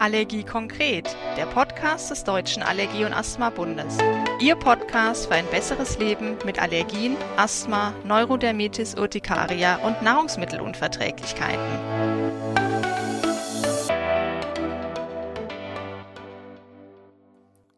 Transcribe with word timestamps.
Allergie 0.00 0.44
konkret, 0.44 1.14
der 1.36 1.44
Podcast 1.44 2.10
des 2.10 2.24
Deutschen 2.24 2.62
Allergie- 2.62 3.04
und 3.04 3.12
Asthma-Bundes. 3.12 3.98
Ihr 4.40 4.56
Podcast 4.56 5.26
für 5.26 5.34
ein 5.34 5.44
besseres 5.50 5.98
Leben 5.98 6.38
mit 6.46 6.58
Allergien, 6.58 7.18
Asthma, 7.36 7.92
Neurodermitis 8.06 8.94
Urtikaria 8.94 9.76
und 9.86 10.00
Nahrungsmittelunverträglichkeiten. 10.00 11.60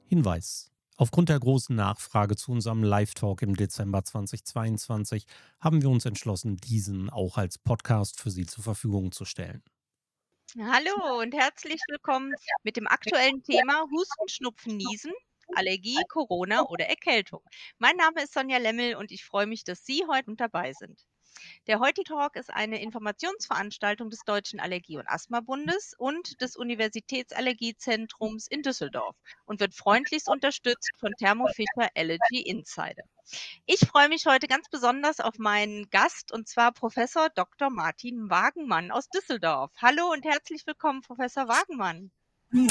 Hinweis. 0.06 0.70
Aufgrund 0.96 1.28
der 1.28 1.40
großen 1.40 1.74
Nachfrage 1.74 2.36
zu 2.36 2.52
unserem 2.52 2.84
Live-Talk 2.84 3.42
im 3.42 3.56
Dezember 3.56 4.04
2022 4.04 5.26
haben 5.58 5.82
wir 5.82 5.90
uns 5.90 6.04
entschlossen, 6.04 6.56
diesen 6.58 7.10
auch 7.10 7.36
als 7.36 7.58
Podcast 7.58 8.20
für 8.20 8.30
Sie 8.30 8.46
zur 8.46 8.62
Verfügung 8.62 9.10
zu 9.10 9.24
stellen. 9.24 9.64
Hallo 10.60 11.18
und 11.20 11.32
herzlich 11.32 11.80
willkommen 11.88 12.34
mit 12.62 12.76
dem 12.76 12.86
aktuellen 12.86 13.42
Thema 13.42 13.86
Husten, 13.90 14.28
Schnupfen, 14.28 14.76
Niesen, 14.76 15.12
Allergie, 15.54 16.02
Corona 16.10 16.68
oder 16.68 16.84
Erkältung. 16.86 17.40
Mein 17.78 17.96
Name 17.96 18.22
ist 18.22 18.34
Sonja 18.34 18.58
Lemmel 18.58 18.96
und 18.96 19.12
ich 19.12 19.24
freue 19.24 19.46
mich, 19.46 19.64
dass 19.64 19.86
Sie 19.86 20.04
heute 20.06 20.28
mit 20.28 20.40
dabei 20.40 20.74
sind. 20.74 21.06
Der 21.66 21.80
heutige 21.80 22.04
Talk 22.04 22.36
ist 22.36 22.50
eine 22.50 22.82
Informationsveranstaltung 22.82 24.10
des 24.10 24.20
Deutschen 24.26 24.60
Allergie- 24.60 24.98
und 24.98 25.08
Asthma-Bundes 25.08 25.94
und 25.96 26.40
des 26.40 26.56
Universitätsallergiezentrums 26.56 28.48
in 28.48 28.62
Düsseldorf 28.62 29.16
und 29.44 29.60
wird 29.60 29.74
freundlichst 29.74 30.28
unterstützt 30.28 30.90
von 30.98 31.12
Thermo 31.18 31.46
Fisher 31.48 31.90
Allergy 31.94 32.42
Insider. 32.42 33.04
Ich 33.66 33.80
freue 33.80 34.08
mich 34.08 34.26
heute 34.26 34.48
ganz 34.48 34.68
besonders 34.68 35.20
auf 35.20 35.38
meinen 35.38 35.88
Gast 35.90 36.32
und 36.32 36.48
zwar 36.48 36.72
Professor 36.72 37.28
Dr. 37.34 37.70
Martin 37.70 38.28
Wagenmann 38.28 38.90
aus 38.90 39.08
Düsseldorf. 39.08 39.70
Hallo 39.80 40.10
und 40.12 40.24
herzlich 40.24 40.66
willkommen, 40.66 41.02
Professor 41.02 41.48
Wagenmann. 41.48 42.10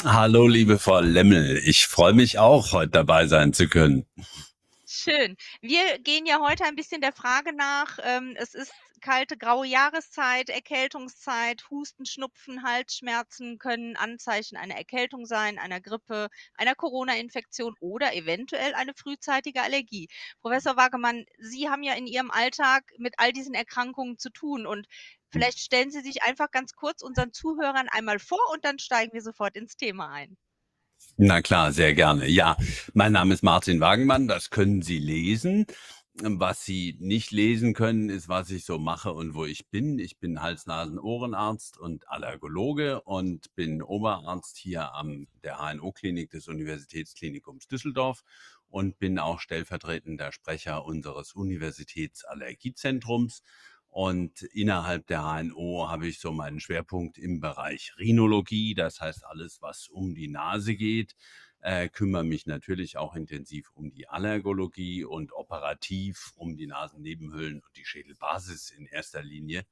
Hallo, 0.04 0.46
liebe 0.46 0.78
Frau 0.78 1.00
Lemmel. 1.00 1.60
Ich 1.64 1.86
freue 1.88 2.12
mich 2.12 2.38
auch, 2.38 2.72
heute 2.72 2.92
dabei 2.92 3.26
sein 3.26 3.52
zu 3.52 3.68
können. 3.68 4.06
Schön. 4.94 5.38
Wir 5.62 5.98
gehen 6.00 6.26
ja 6.26 6.38
heute 6.40 6.64
ein 6.64 6.76
bisschen 6.76 7.00
der 7.00 7.14
Frage 7.14 7.54
nach, 7.54 7.98
ähm, 8.02 8.36
es 8.36 8.52
ist 8.52 8.74
kalte, 9.00 9.38
graue 9.38 9.66
Jahreszeit, 9.66 10.50
Erkältungszeit, 10.50 11.64
Husten, 11.70 12.04
Schnupfen, 12.04 12.62
Halsschmerzen 12.62 13.58
können 13.58 13.96
Anzeichen 13.96 14.58
einer 14.58 14.76
Erkältung 14.76 15.24
sein, 15.24 15.58
einer 15.58 15.80
Grippe, 15.80 16.28
einer 16.56 16.74
Corona-Infektion 16.74 17.74
oder 17.80 18.14
eventuell 18.14 18.74
eine 18.74 18.92
frühzeitige 18.94 19.62
Allergie. 19.62 20.08
Professor 20.42 20.76
Wagemann, 20.76 21.24
Sie 21.38 21.70
haben 21.70 21.82
ja 21.82 21.94
in 21.94 22.06
Ihrem 22.06 22.30
Alltag 22.30 22.84
mit 22.98 23.14
all 23.16 23.32
diesen 23.32 23.54
Erkrankungen 23.54 24.18
zu 24.18 24.28
tun 24.28 24.66
und 24.66 24.86
vielleicht 25.30 25.60
stellen 25.60 25.90
Sie 25.90 26.02
sich 26.02 26.22
einfach 26.22 26.50
ganz 26.50 26.74
kurz 26.74 27.00
unseren 27.00 27.32
Zuhörern 27.32 27.88
einmal 27.88 28.18
vor 28.18 28.50
und 28.52 28.66
dann 28.66 28.78
steigen 28.78 29.14
wir 29.14 29.22
sofort 29.22 29.56
ins 29.56 29.74
Thema 29.78 30.10
ein. 30.10 30.36
Na 31.16 31.42
klar, 31.42 31.72
sehr 31.72 31.94
gerne. 31.94 32.28
Ja, 32.28 32.56
mein 32.94 33.12
Name 33.12 33.34
ist 33.34 33.42
Martin 33.42 33.80
Wagenmann, 33.80 34.28
das 34.28 34.50
können 34.50 34.82
Sie 34.82 34.98
lesen. 34.98 35.66
Was 36.20 36.64
Sie 36.64 36.96
nicht 37.00 37.30
lesen 37.30 37.72
können, 37.72 38.10
ist, 38.10 38.28
was 38.28 38.50
ich 38.50 38.66
so 38.66 38.78
mache 38.78 39.12
und 39.12 39.34
wo 39.34 39.46
ich 39.46 39.70
bin. 39.70 39.98
Ich 39.98 40.18
bin 40.18 40.42
Hals-Nasen-Ohrenarzt 40.42 41.78
und 41.78 42.06
Allergologe 42.08 43.00
und 43.02 43.54
bin 43.54 43.82
Oberarzt 43.82 44.58
hier 44.58 44.94
am 44.94 45.26
der 45.42 45.58
HNO-Klinik 45.58 46.30
des 46.30 46.48
Universitätsklinikums 46.48 47.66
Düsseldorf 47.66 48.24
und 48.68 48.98
bin 48.98 49.18
auch 49.18 49.40
stellvertretender 49.40 50.32
Sprecher 50.32 50.84
unseres 50.84 51.32
Universitätsallergiezentrums 51.32 53.42
und 53.92 54.40
innerhalb 54.40 55.06
der 55.08 55.20
HNO 55.20 55.86
habe 55.90 56.08
ich 56.08 56.18
so 56.18 56.32
meinen 56.32 56.60
Schwerpunkt 56.60 57.18
im 57.18 57.40
Bereich 57.40 57.92
Rhinologie, 57.98 58.72
das 58.72 59.02
heißt 59.02 59.26
alles, 59.26 59.60
was 59.60 59.88
um 59.88 60.14
die 60.14 60.28
Nase 60.28 60.74
geht. 60.74 61.14
Äh, 61.60 61.90
kümmere 61.90 62.24
mich 62.24 62.46
natürlich 62.46 62.96
auch 62.96 63.14
intensiv 63.14 63.70
um 63.74 63.92
die 63.92 64.08
Allergologie 64.08 65.04
und 65.04 65.34
operativ 65.34 66.32
um 66.36 66.56
die 66.56 66.66
Nasennebenhöhlen 66.66 67.60
und 67.60 67.76
die 67.76 67.84
Schädelbasis 67.84 68.70
in 68.70 68.86
erster 68.86 69.22
Linie. 69.22 69.66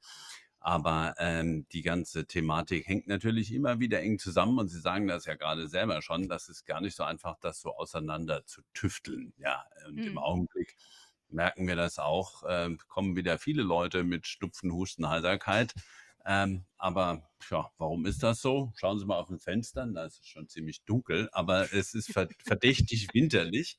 Aber 0.59 1.15
ähm, 1.17 1.67
die 1.73 1.81
ganze 1.81 2.27
Thematik 2.27 2.87
hängt 2.87 3.07
natürlich 3.07 3.55
immer 3.55 3.81
wieder 3.81 4.03
eng 4.03 4.19
zusammen 4.19 4.59
und 4.59 4.69
Sie 4.69 4.81
sagen 4.81 5.09
das 5.09 5.25
ja 5.25 5.35
gerade 5.35 5.67
selber 5.67 6.03
schon, 6.03 6.29
das 6.29 6.51
ist 6.51 6.67
gar 6.67 6.83
nicht 6.83 6.95
so 6.95 7.05
einfach, 7.05 7.39
das 7.41 7.63
so 7.63 7.75
auseinander 7.75 8.45
zu 8.45 8.61
tüfteln. 8.75 9.33
Ja, 9.39 9.65
und 9.87 9.97
mhm. 9.97 10.03
im 10.03 10.19
Augenblick 10.19 10.77
merken 11.33 11.67
wir 11.67 11.77
das 11.77 11.99
auch, 11.99 12.43
äh, 12.45 12.77
kommen 12.89 13.17
wieder 13.17 13.39
viele 13.39 13.63
Leute 13.63 14.05
mit 14.05 14.27
Schnupfen, 14.27 14.73
Husten, 14.73 15.09
Heiserkeit. 15.09 15.75
Ähm, 16.27 16.65
aber 16.77 17.29
ja, 17.51 17.71
warum 17.79 18.07
ist 18.07 18.23
das 18.23 18.41
so? 18.41 18.73
Schauen 18.77 18.99
Sie 18.99 19.07
mal 19.07 19.19
auf 19.19 19.29
den 19.29 19.41
Fenstern, 19.41 19.95
da 19.95 20.05
ist 20.05 20.21
es 20.21 20.27
schon 20.27 20.49
ziemlich 20.49 20.83
dunkel, 20.85 21.29
aber 21.33 21.73
es 21.73 21.95
ist 21.95 22.13
verdächtig 22.13 23.09
winterlich. 23.15 23.79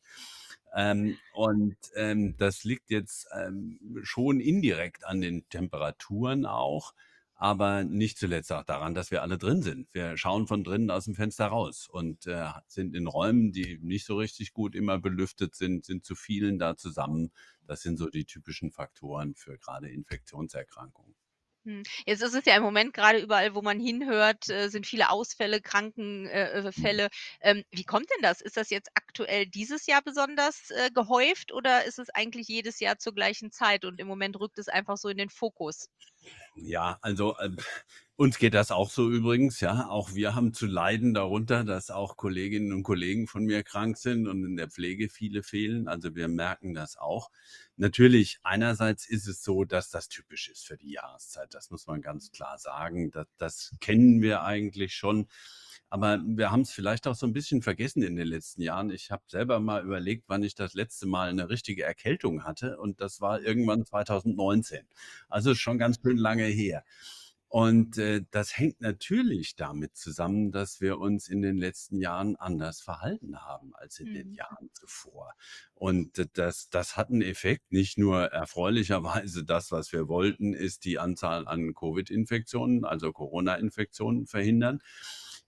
Ähm, 0.74 1.18
und 1.34 1.78
ähm, 1.96 2.36
das 2.38 2.64
liegt 2.64 2.90
jetzt 2.90 3.28
ähm, 3.36 3.80
schon 4.04 4.40
indirekt 4.40 5.06
an 5.06 5.22
den 5.22 5.48
Temperaturen 5.50 6.46
auch 6.46 6.94
aber 7.42 7.84
nicht 7.84 8.20
zuletzt 8.20 8.52
auch 8.52 8.64
daran, 8.64 8.94
dass 8.94 9.10
wir 9.10 9.24
alle 9.24 9.40
drin 9.40 9.64
sind. 9.64 9.92
Wir 9.96 10.16
schauen 10.16 10.46
von 10.46 10.64
drinnen 10.64 10.92
aus 10.92 11.06
dem 11.06 11.16
Fenster 11.16 11.48
raus 11.48 11.88
und 11.90 12.28
äh, 12.28 12.50
sind 12.68 12.96
in 12.96 13.08
Räumen, 13.08 13.52
die 13.52 13.80
nicht 13.82 14.06
so 14.06 14.16
richtig 14.18 14.54
gut 14.54 14.76
immer 14.76 15.00
belüftet 15.00 15.56
sind, 15.56 15.84
sind 15.84 16.06
zu 16.06 16.14
vielen 16.14 16.60
da 16.60 16.78
zusammen. 16.78 17.32
Das 17.66 17.82
sind 17.82 17.98
so 17.98 18.10
die 18.10 18.26
typischen 18.26 18.70
Faktoren 18.70 19.34
für 19.34 19.58
gerade 19.58 19.90
Infektionserkrankungen. 19.90 21.16
Hm. 21.64 21.84
Jetzt 22.08 22.24
ist 22.24 22.34
es 22.34 22.46
ja 22.46 22.56
im 22.56 22.64
Moment 22.64 22.94
gerade 22.94 23.20
überall, 23.20 23.54
wo 23.54 23.62
man 23.62 23.80
hinhört, 23.80 24.50
äh, 24.50 24.70
sind 24.70 24.88
viele 24.88 25.10
Ausfälle, 25.12 25.62
Krankenfälle. 25.62 27.04
Äh, 27.04 27.06
äh 27.06 27.10
ähm, 27.52 27.64
wie 27.70 27.84
kommt 27.84 28.10
denn 28.10 28.24
das? 28.24 28.42
Ist 28.42 28.58
das 28.58 28.72
jetzt 28.72 28.90
aktuell 28.96 29.46
dieses 29.46 29.86
Jahr 29.86 30.02
besonders 30.02 30.72
äh, 30.72 30.90
gehäuft 30.92 31.52
oder 31.52 31.86
ist 31.86 32.00
es 32.00 32.10
eigentlich 32.10 32.48
jedes 32.48 32.80
Jahr 32.80 32.98
zur 32.98 33.14
gleichen 33.14 33.52
Zeit 33.52 33.86
und 33.86 34.00
im 34.00 34.08
Moment 34.08 34.40
rückt 34.40 34.58
es 34.58 34.70
einfach 34.70 34.98
so 34.98 35.10
in 35.10 35.18
den 35.18 35.30
Fokus? 35.30 35.88
Ja, 36.56 36.98
also 37.02 37.38
äh, 37.38 37.50
uns 38.22 38.38
geht 38.38 38.54
das 38.54 38.70
auch 38.70 38.92
so 38.92 39.10
übrigens, 39.10 39.62
ja. 39.62 39.90
Auch 39.90 40.14
wir 40.14 40.36
haben 40.36 40.54
zu 40.54 40.68
leiden 40.68 41.16
darunter, 41.16 41.64
dass 41.64 41.90
auch 41.90 42.18
Kolleginnen 42.18 42.72
und 42.72 42.84
Kollegen 42.84 43.26
von 43.26 43.46
mir 43.46 43.64
krank 43.64 43.98
sind 43.98 44.28
und 44.28 44.46
in 44.46 44.58
der 44.58 44.70
Pflege 44.70 45.10
viele 45.10 45.42
fehlen. 45.42 45.88
Also 45.88 46.14
wir 46.14 46.28
merken 46.28 46.76
das 46.76 46.98
auch. 46.98 47.32
Natürlich, 47.78 48.38
einerseits 48.44 49.10
ist 49.10 49.28
es 49.28 49.44
so, 49.44 49.66
dass 49.66 49.90
das 49.90 50.08
typisch 50.08 50.50
ist 50.50 50.68
für 50.68 50.78
die 50.78 50.92
Jahreszeit. 50.92 51.56
Das 51.56 51.72
muss 51.72 51.88
man 51.88 52.04
ganz 52.04 52.32
klar 52.32 52.60
sagen. 52.60 53.10
Das, 53.10 53.26
das 53.40 53.76
kennen 53.82 54.22
wir 54.22 54.44
eigentlich 54.44 54.94
schon. 54.94 55.28
Aber 55.90 56.22
wir 56.24 56.52
haben 56.52 56.62
es 56.62 56.72
vielleicht 56.72 57.08
auch 57.08 57.16
so 57.16 57.26
ein 57.26 57.34
bisschen 57.34 57.64
vergessen 57.64 58.04
in 58.04 58.16
den 58.16 58.28
letzten 58.28 58.62
Jahren. 58.62 58.92
Ich 58.92 59.10
habe 59.10 59.24
selber 59.30 59.60
mal 59.60 59.84
überlegt, 59.84 60.26
wann 60.28 60.44
ich 60.44 60.54
das 60.54 60.76
letzte 60.76 61.08
Mal 61.08 61.30
eine 61.30 61.50
richtige 61.50 61.84
Erkältung 61.86 62.44
hatte. 62.44 62.78
Und 62.78 63.02
das 63.02 63.20
war 63.20 63.42
irgendwann 63.42 63.84
2019. 63.84 64.86
Also 65.28 65.56
schon 65.56 65.80
ganz 65.80 66.00
schön 66.04 66.18
lange 66.18 66.46
her. 66.46 66.84
Und 67.52 67.98
äh, 67.98 68.22
das 68.32 68.58
hängt 68.58 68.80
natürlich 68.80 69.58
damit 69.58 69.98
zusammen, 69.98 70.54
dass 70.54 70.80
wir 70.80 71.00
uns 71.00 71.28
in 71.28 71.42
den 71.42 71.58
letzten 71.58 72.00
Jahren 72.00 72.38
anders 72.38 72.80
verhalten 72.80 73.42
haben 73.42 73.76
als 73.76 74.00
in 74.00 74.08
mhm. 74.08 74.14
den 74.14 74.32
Jahren 74.32 74.70
zuvor. 74.72 75.34
Und 75.74 76.30
das, 76.38 76.70
das 76.70 76.96
hat 76.96 77.10
einen 77.10 77.22
Effekt. 77.22 77.74
Nicht 77.74 77.98
nur 77.98 78.28
erfreulicherweise 78.28 79.44
das, 79.44 79.70
was 79.70 79.92
wir 79.92 80.08
wollten, 80.08 80.54
ist 80.54 80.86
die 80.86 80.98
Anzahl 80.98 81.46
an 81.46 81.74
Covid-Infektionen, 81.74 82.86
also 82.86 83.12
Corona-Infektionen 83.12 84.28
verhindern 84.28 84.80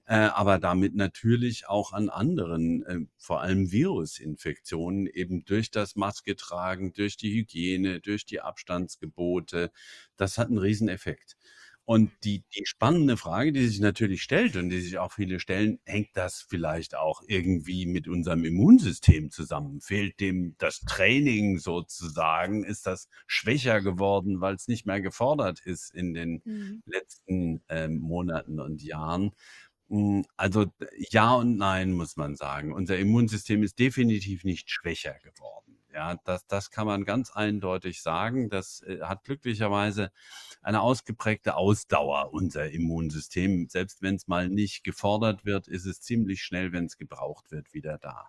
äh, 0.06 0.16
aber 0.16 0.60
damit 0.60 0.96
natürlich 0.96 1.70
auch 1.70 1.94
an 1.94 2.10
anderen, 2.10 2.84
äh, 2.84 3.00
vor 3.18 3.40
allem 3.40 3.72
Virusinfektionen, 3.72 5.08
eben 5.08 5.46
durch 5.46 5.72
das 5.72 5.96
Maske 5.96 6.36
tragen, 6.36 6.92
durch 6.92 7.16
die 7.16 7.34
Hygiene, 7.34 8.02
durch 8.02 8.26
die 8.26 8.42
Abstandsgebote. 8.42 9.72
Das 10.18 10.38
hat 10.38 10.50
einen 10.50 10.58
Rieseneffekt. 10.58 11.38
Und 11.86 12.12
die, 12.24 12.44
die 12.56 12.66
spannende 12.66 13.18
Frage, 13.18 13.52
die 13.52 13.68
sich 13.68 13.82
natürlich 13.82 14.24
stellt 14.24 14.56
und 14.56 14.70
die 14.70 14.80
sich 14.80 15.00
auch 15.00 15.12
viele 15.12 15.42
stellen, 15.42 15.80
hängt 15.84 16.10
das 16.14 16.46
vielleicht 16.48 16.96
auch 16.96 17.22
irgendwie 17.28 17.86
mit 17.86 18.08
unserem 18.08 18.46
Immunsystem 18.46 19.32
zusammen? 19.32 19.82
Fehlt 19.82 20.22
dem 20.22 20.56
das 20.60 20.80
Training 20.82 21.60
sozusagen? 21.60 22.64
Ist 22.64 22.88
das 22.88 23.10
schwächer 23.28 23.82
geworden, 23.82 24.40
weil 24.40 24.56
es 24.56 24.70
nicht 24.70 24.86
mehr 24.86 25.02
gefordert 25.02 25.60
ist 25.60 25.94
in 25.94 26.14
den 26.14 26.42
mhm. 26.46 26.84
letzten 26.86 27.62
äh, 27.68 27.90
Monaten 27.90 28.62
und 28.62 28.82
Jahren? 28.82 29.32
Hm, 29.90 30.26
also 30.38 30.66
ja 31.12 31.34
und 31.34 31.58
nein, 31.58 31.92
muss 31.92 32.16
man 32.16 32.38
sagen. 32.38 32.72
Unser 32.72 32.98
Immunsystem 32.98 33.62
ist 33.62 33.78
definitiv 33.78 34.46
nicht 34.46 34.72
schwächer 34.72 35.16
geworden. 35.22 35.83
Ja, 35.94 36.16
das, 36.26 36.48
das 36.48 36.72
kann 36.72 36.88
man 36.88 37.06
ganz 37.06 37.32
eindeutig 37.32 38.02
sagen. 38.02 38.50
Das 38.50 38.82
äh, 38.82 39.02
hat 39.02 39.24
glücklicherweise 39.24 40.12
eine 40.62 40.82
ausgeprägte 40.82 41.56
Ausdauer, 41.56 42.34
unser 42.34 42.72
Immunsystem. 42.72 43.68
Selbst 43.70 44.02
wenn 44.02 44.16
es 44.16 44.28
mal 44.28 44.50
nicht 44.50 44.84
gefordert 44.84 45.46
wird, 45.46 45.68
ist 45.68 45.86
es 45.86 46.02
ziemlich 46.02 46.42
schnell, 46.42 46.72
wenn 46.72 46.86
es 46.86 46.98
gebraucht 46.98 47.52
wird, 47.52 47.74
wieder 47.74 48.00
da. 48.00 48.28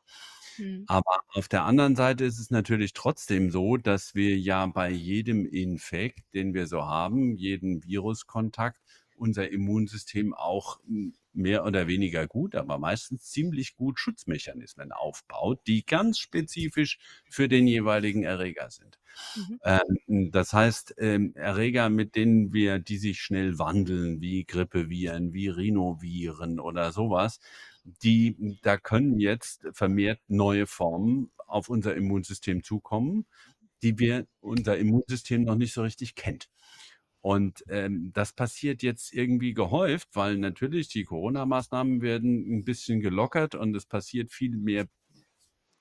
Mhm. 0.58 0.84
Aber 0.88 1.20
auf 1.28 1.48
der 1.48 1.64
anderen 1.64 1.96
Seite 1.96 2.24
ist 2.24 2.38
es 2.38 2.50
natürlich 2.50 2.92
trotzdem 2.92 3.50
so, 3.50 3.78
dass 3.78 4.14
wir 4.14 4.38
ja 4.38 4.66
bei 4.66 4.90
jedem 4.90 5.46
Infekt, 5.46 6.34
den 6.34 6.52
wir 6.52 6.66
so 6.66 6.84
haben, 6.84 7.36
jeden 7.36 7.82
Viruskontakt, 7.82 8.80
unser 9.16 9.50
Immunsystem 9.50 10.34
auch 10.34 10.80
hm, 10.86 11.14
mehr 11.34 11.64
oder 11.64 11.86
weniger 11.86 12.26
gut, 12.26 12.54
aber 12.54 12.78
meistens 12.78 13.30
ziemlich 13.30 13.74
gut 13.76 13.98
Schutzmechanismen 13.98 14.92
aufbaut, 14.92 15.60
die 15.66 15.84
ganz 15.84 16.18
spezifisch 16.18 16.98
für 17.28 17.48
den 17.48 17.66
jeweiligen 17.66 18.22
Erreger 18.22 18.70
sind. 18.70 18.98
Mhm. 19.36 19.60
Ähm, 19.64 20.30
das 20.30 20.52
heißt, 20.52 20.94
ähm, 20.98 21.32
Erreger, 21.34 21.88
mit 21.88 22.16
denen 22.16 22.52
wir, 22.52 22.78
die 22.78 22.98
sich 22.98 23.20
schnell 23.20 23.58
wandeln, 23.58 24.20
wie 24.20 24.44
Grippeviren, 24.44 25.32
wie 25.32 25.48
Rhinoviren 25.48 26.60
oder 26.60 26.92
sowas, 26.92 27.40
die, 27.84 28.58
da 28.62 28.76
können 28.76 29.18
jetzt 29.18 29.66
vermehrt 29.72 30.20
neue 30.28 30.66
Formen 30.66 31.30
auf 31.46 31.68
unser 31.68 31.94
Immunsystem 31.94 32.62
zukommen, 32.62 33.26
die 33.82 33.98
wir, 33.98 34.26
unser 34.40 34.78
Immunsystem 34.78 35.44
noch 35.44 35.56
nicht 35.56 35.74
so 35.74 35.82
richtig 35.82 36.14
kennt. 36.14 36.48
Und 37.24 37.64
ähm, 37.68 38.10
das 38.12 38.34
passiert 38.34 38.82
jetzt 38.82 39.14
irgendwie 39.14 39.54
gehäuft, 39.54 40.08
weil 40.12 40.36
natürlich 40.36 40.88
die 40.88 41.04
Corona-Maßnahmen 41.04 42.02
werden 42.02 42.58
ein 42.58 42.64
bisschen 42.64 43.00
gelockert 43.00 43.54
und 43.54 43.74
es 43.74 43.86
passiert 43.86 44.30
viel 44.30 44.58
mehr 44.58 44.88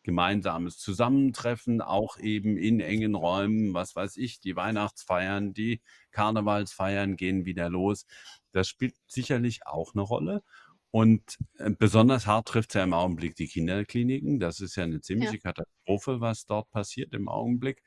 gemeinsames 0.04 0.78
Zusammentreffen, 0.78 1.82
auch 1.82 2.18
eben 2.18 2.56
in 2.56 2.80
engen 2.80 3.14
Räumen, 3.14 3.74
was 3.74 3.94
weiß 3.94 4.16
ich, 4.16 4.40
die 4.40 4.56
Weihnachtsfeiern, 4.56 5.54
die 5.54 5.82
Karnevalsfeiern 6.12 7.18
gehen 7.18 7.44
wieder 7.44 7.70
los. 7.70 8.06
Das 8.54 8.70
spielt 8.70 8.96
sicherlich 9.06 9.68
auch 9.68 9.96
eine 9.96 10.04
Rolle. 10.04 10.44
Und 10.92 11.40
äh, 11.58 11.72
besonders 11.72 12.26
hart 12.26 12.48
trifft 12.48 12.70
es 12.70 12.76
ja 12.76 12.86
im 12.86 12.94
Augenblick 12.94 13.36
die 13.36 13.48
Kinderkliniken. 13.48 14.40
Das 14.40 14.62
ist 14.62 14.78
ja 14.78 14.86
eine 14.86 15.02
ziemliche 15.02 15.36
ja. 15.36 15.52
Katastrophe, 15.52 16.22
was 16.22 16.46
dort 16.46 16.72
passiert 16.72 17.14
im 17.14 17.28
Augenblick. 17.28 17.84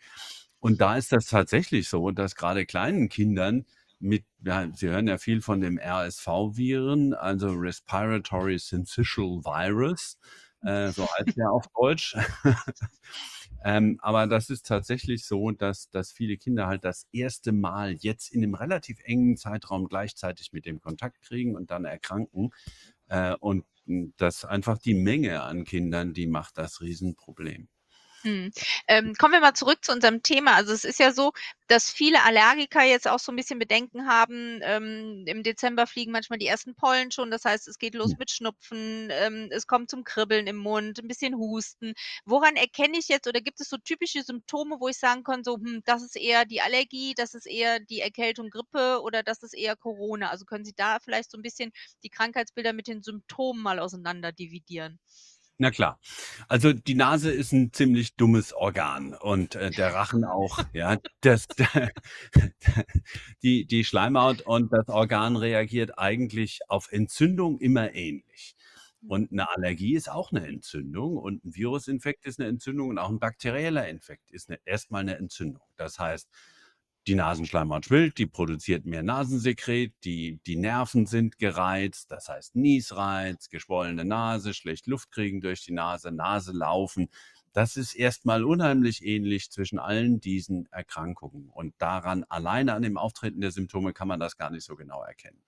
Und 0.67 0.81
da 0.81 0.97
ist 0.97 1.13
das 1.13 1.27
tatsächlich 1.27 1.89
so, 1.89 2.11
dass 2.11 2.35
gerade 2.35 2.67
kleinen 2.67 3.09
Kindern 3.09 3.67
mit, 4.01 4.25
ja, 4.45 4.69
Sie 4.75 4.89
hören 4.89 5.07
ja 5.07 5.17
viel 5.17 5.41
von 5.41 5.61
dem 5.61 5.79
RSV-Viren, 5.79 7.15
also 7.15 7.51
Respiratory 7.51 8.59
Syncytial 8.59 9.45
Virus, 9.45 10.19
äh, 10.63 10.91
so 10.91 11.07
heißt 11.09 11.37
der 11.37 11.53
auf 11.53 11.67
Deutsch. 11.73 12.17
ähm, 13.65 14.01
aber 14.03 14.27
das 14.27 14.51
ist 14.51 14.67
tatsächlich 14.67 15.25
so, 15.25 15.53
dass, 15.53 15.89
dass 15.91 16.11
viele 16.11 16.37
Kinder 16.37 16.67
halt 16.67 16.85
das 16.85 17.07
erste 17.13 17.53
Mal 17.53 17.93
jetzt 18.01 18.33
in 18.33 18.43
einem 18.43 18.55
relativ 18.55 18.99
engen 19.05 19.37
Zeitraum 19.37 19.87
gleichzeitig 19.87 20.53
mit 20.53 20.67
dem 20.67 20.81
Kontakt 20.81 21.23
kriegen 21.23 21.55
und 21.55 21.71
dann 21.71 21.85
erkranken. 21.85 22.51
Äh, 23.07 23.37
und 23.39 23.65
das 24.17 24.45
einfach 24.45 24.79
die 24.79 24.95
Menge 24.95 25.43
an 25.43 25.63
Kindern, 25.63 26.13
die 26.13 26.27
macht 26.27 26.59
das 26.59 26.81
Riesenproblem. 26.81 27.69
Mhm. 28.25 28.51
Ähm, 28.89 29.15
kommen 29.15 29.35
wir 29.35 29.41
mal 29.41 29.55
zurück 29.55 29.85
zu 29.85 29.93
unserem 29.93 30.21
Thema. 30.23 30.55
Also 30.57 30.73
es 30.73 30.85
ist 30.85 30.99
ja 30.99 31.13
so, 31.13 31.31
dass 31.69 31.91
viele 31.91 32.25
Allergiker 32.25 32.83
jetzt 32.83 33.07
auch 33.07 33.21
so 33.21 33.31
ein 33.31 33.37
bisschen 33.37 33.61
Bedenken 33.61 34.09
haben. 34.09 34.59
Ähm, 34.63 35.25
Im 35.27 35.45
Dezember 35.45 35.87
fliegen 35.87 36.11
manchmal 36.11 36.39
die 36.41 36.47
ersten 36.49 36.75
Pollen 36.75 37.13
schon. 37.13 37.31
Das 37.31 37.45
heißt, 37.45 37.69
es 37.69 37.79
geht 37.79 37.95
los 37.95 38.17
mit 38.19 38.31
Schnupfen, 38.33 39.11
ähm, 39.13 39.49
es 39.53 39.67
kommt 39.69 39.91
zum 39.91 40.03
Kribbeln 40.03 40.49
im 40.49 40.57
Mund, 40.57 40.99
ein 40.99 41.07
bisschen 41.09 41.37
Husten. 41.37 41.93
Woran 42.25 42.57
erkenne 42.57 42.99
ich 42.99 43.07
jetzt 43.09 43.29
oder 43.29 43.41
gibt 43.41 43.61
es 43.61 43.69
so 43.69 43.77
typische 43.77 44.23
Symptome, 44.25 44.77
wo 44.81 44.89
ich 44.89 44.99
sagen 44.99 45.23
kann, 45.23 45.45
so, 45.45 45.55
hm, 45.57 45.83
das 45.85 46.03
ist 46.03 46.17
eher 46.17 46.45
die 46.47 46.61
Allergie, 46.61 47.15
das 47.15 47.35
ist 47.35 47.47
eher 47.47 47.79
die 47.81 48.01
Erkältung, 48.01 48.51
Grippe 48.51 49.01
oder 49.03 49.23
das 49.23 49.43
ist 49.45 49.55
eher 49.55 49.77
Corona? 49.77 50.31
Also 50.31 50.45
können 50.47 50.65
Sie 50.65 50.75
da 50.75 50.99
vielleicht 50.99 51.31
so 51.31 51.39
ein 51.39 51.43
bisschen 51.43 51.71
die 52.03 52.11
Krankheitsbilder 52.11 52.73
mit 52.73 52.89
den 52.89 53.03
Symptomen 53.03 53.63
mal 53.63 53.79
auseinander 53.79 54.33
dividieren? 54.33 54.99
Na 55.59 55.71
klar. 55.71 55.99
Also 56.49 56.75
die 56.75 56.95
Nase 56.95 57.31
ist 57.31 57.53
ein 57.53 57.73
ziemlich 57.73 58.15
dummes 58.17 58.53
Organ 58.53 59.15
und 59.15 59.55
äh, 59.55 59.71
der 59.71 59.95
Rachen 59.95 60.25
auch, 60.25 60.59
ja. 60.75 60.99
Das, 61.23 61.47
die, 63.43 63.65
die 63.65 63.85
Schleimhaut 63.85 64.43
und 64.43 64.71
das 64.73 64.89
Organ 64.89 65.37
reagiert 65.37 65.99
eigentlich 65.99 66.61
auf 66.69 66.93
Entzündung 66.93 67.59
immer 67.59 67.95
ähnlich. 67.95 68.55
Und 69.09 69.33
eine 69.33 69.49
Allergie 69.51 69.95
ist 69.95 70.11
auch 70.11 70.31
eine 70.31 70.47
Entzündung 70.47 71.17
und 71.17 71.45
ein 71.45 71.55
Virusinfekt 71.55 72.27
ist 72.27 72.39
eine 72.41 72.49
Entzündung 72.49 72.91
und 72.91 72.99
auch 72.99 73.09
ein 73.09 73.21
bakterieller 73.21 73.89
Infekt 73.89 74.31
ist 74.33 74.51
eine, 74.51 74.59
erstmal 74.65 75.03
eine 75.03 75.17
Entzündung. 75.17 75.63
Das 75.77 75.99
heißt, 75.99 76.29
die 77.07 77.15
Nasenschleimhaut 77.15 77.87
schwillt, 77.87 78.19
die 78.19 78.27
produziert 78.27 78.85
mehr 78.85 79.03
Nasensekret, 79.03 79.93
die, 80.05 80.41
die 80.47 80.57
Nerven 80.57 81.07
sind 81.07 81.39
gereizt, 81.39 82.11
das 82.11 82.29
heißt 82.29 82.57
Niesreiz, 82.57 83.49
geschwollene 83.49 84.05
Nase, 84.05 84.55
schlecht 84.55 84.87
Luft 84.87 85.13
kriegen 85.13 85.41
durch 85.41 85.65
die 85.65 85.73
Nase, 85.73 86.11
Nase 86.11 86.53
laufen. 86.53 87.09
Das 87.53 87.77
ist 87.77 87.95
erstmal 87.95 88.45
unheimlich 88.45 89.05
ähnlich 89.05 89.51
zwischen 89.51 89.79
allen 89.79 90.21
diesen 90.21 90.67
Erkrankungen. 90.73 91.49
Und 91.49 91.75
daran, 91.79 92.25
alleine 92.29 92.75
an 92.75 92.83
dem 92.83 92.99
Auftreten 92.99 93.41
der 93.41 93.51
Symptome, 93.51 93.93
kann 93.93 94.09
man 94.09 94.21
das 94.21 94.37
gar 94.37 94.51
nicht 94.51 94.65
so 94.65 94.77
genau 94.77 95.03
erkennen. 95.03 95.41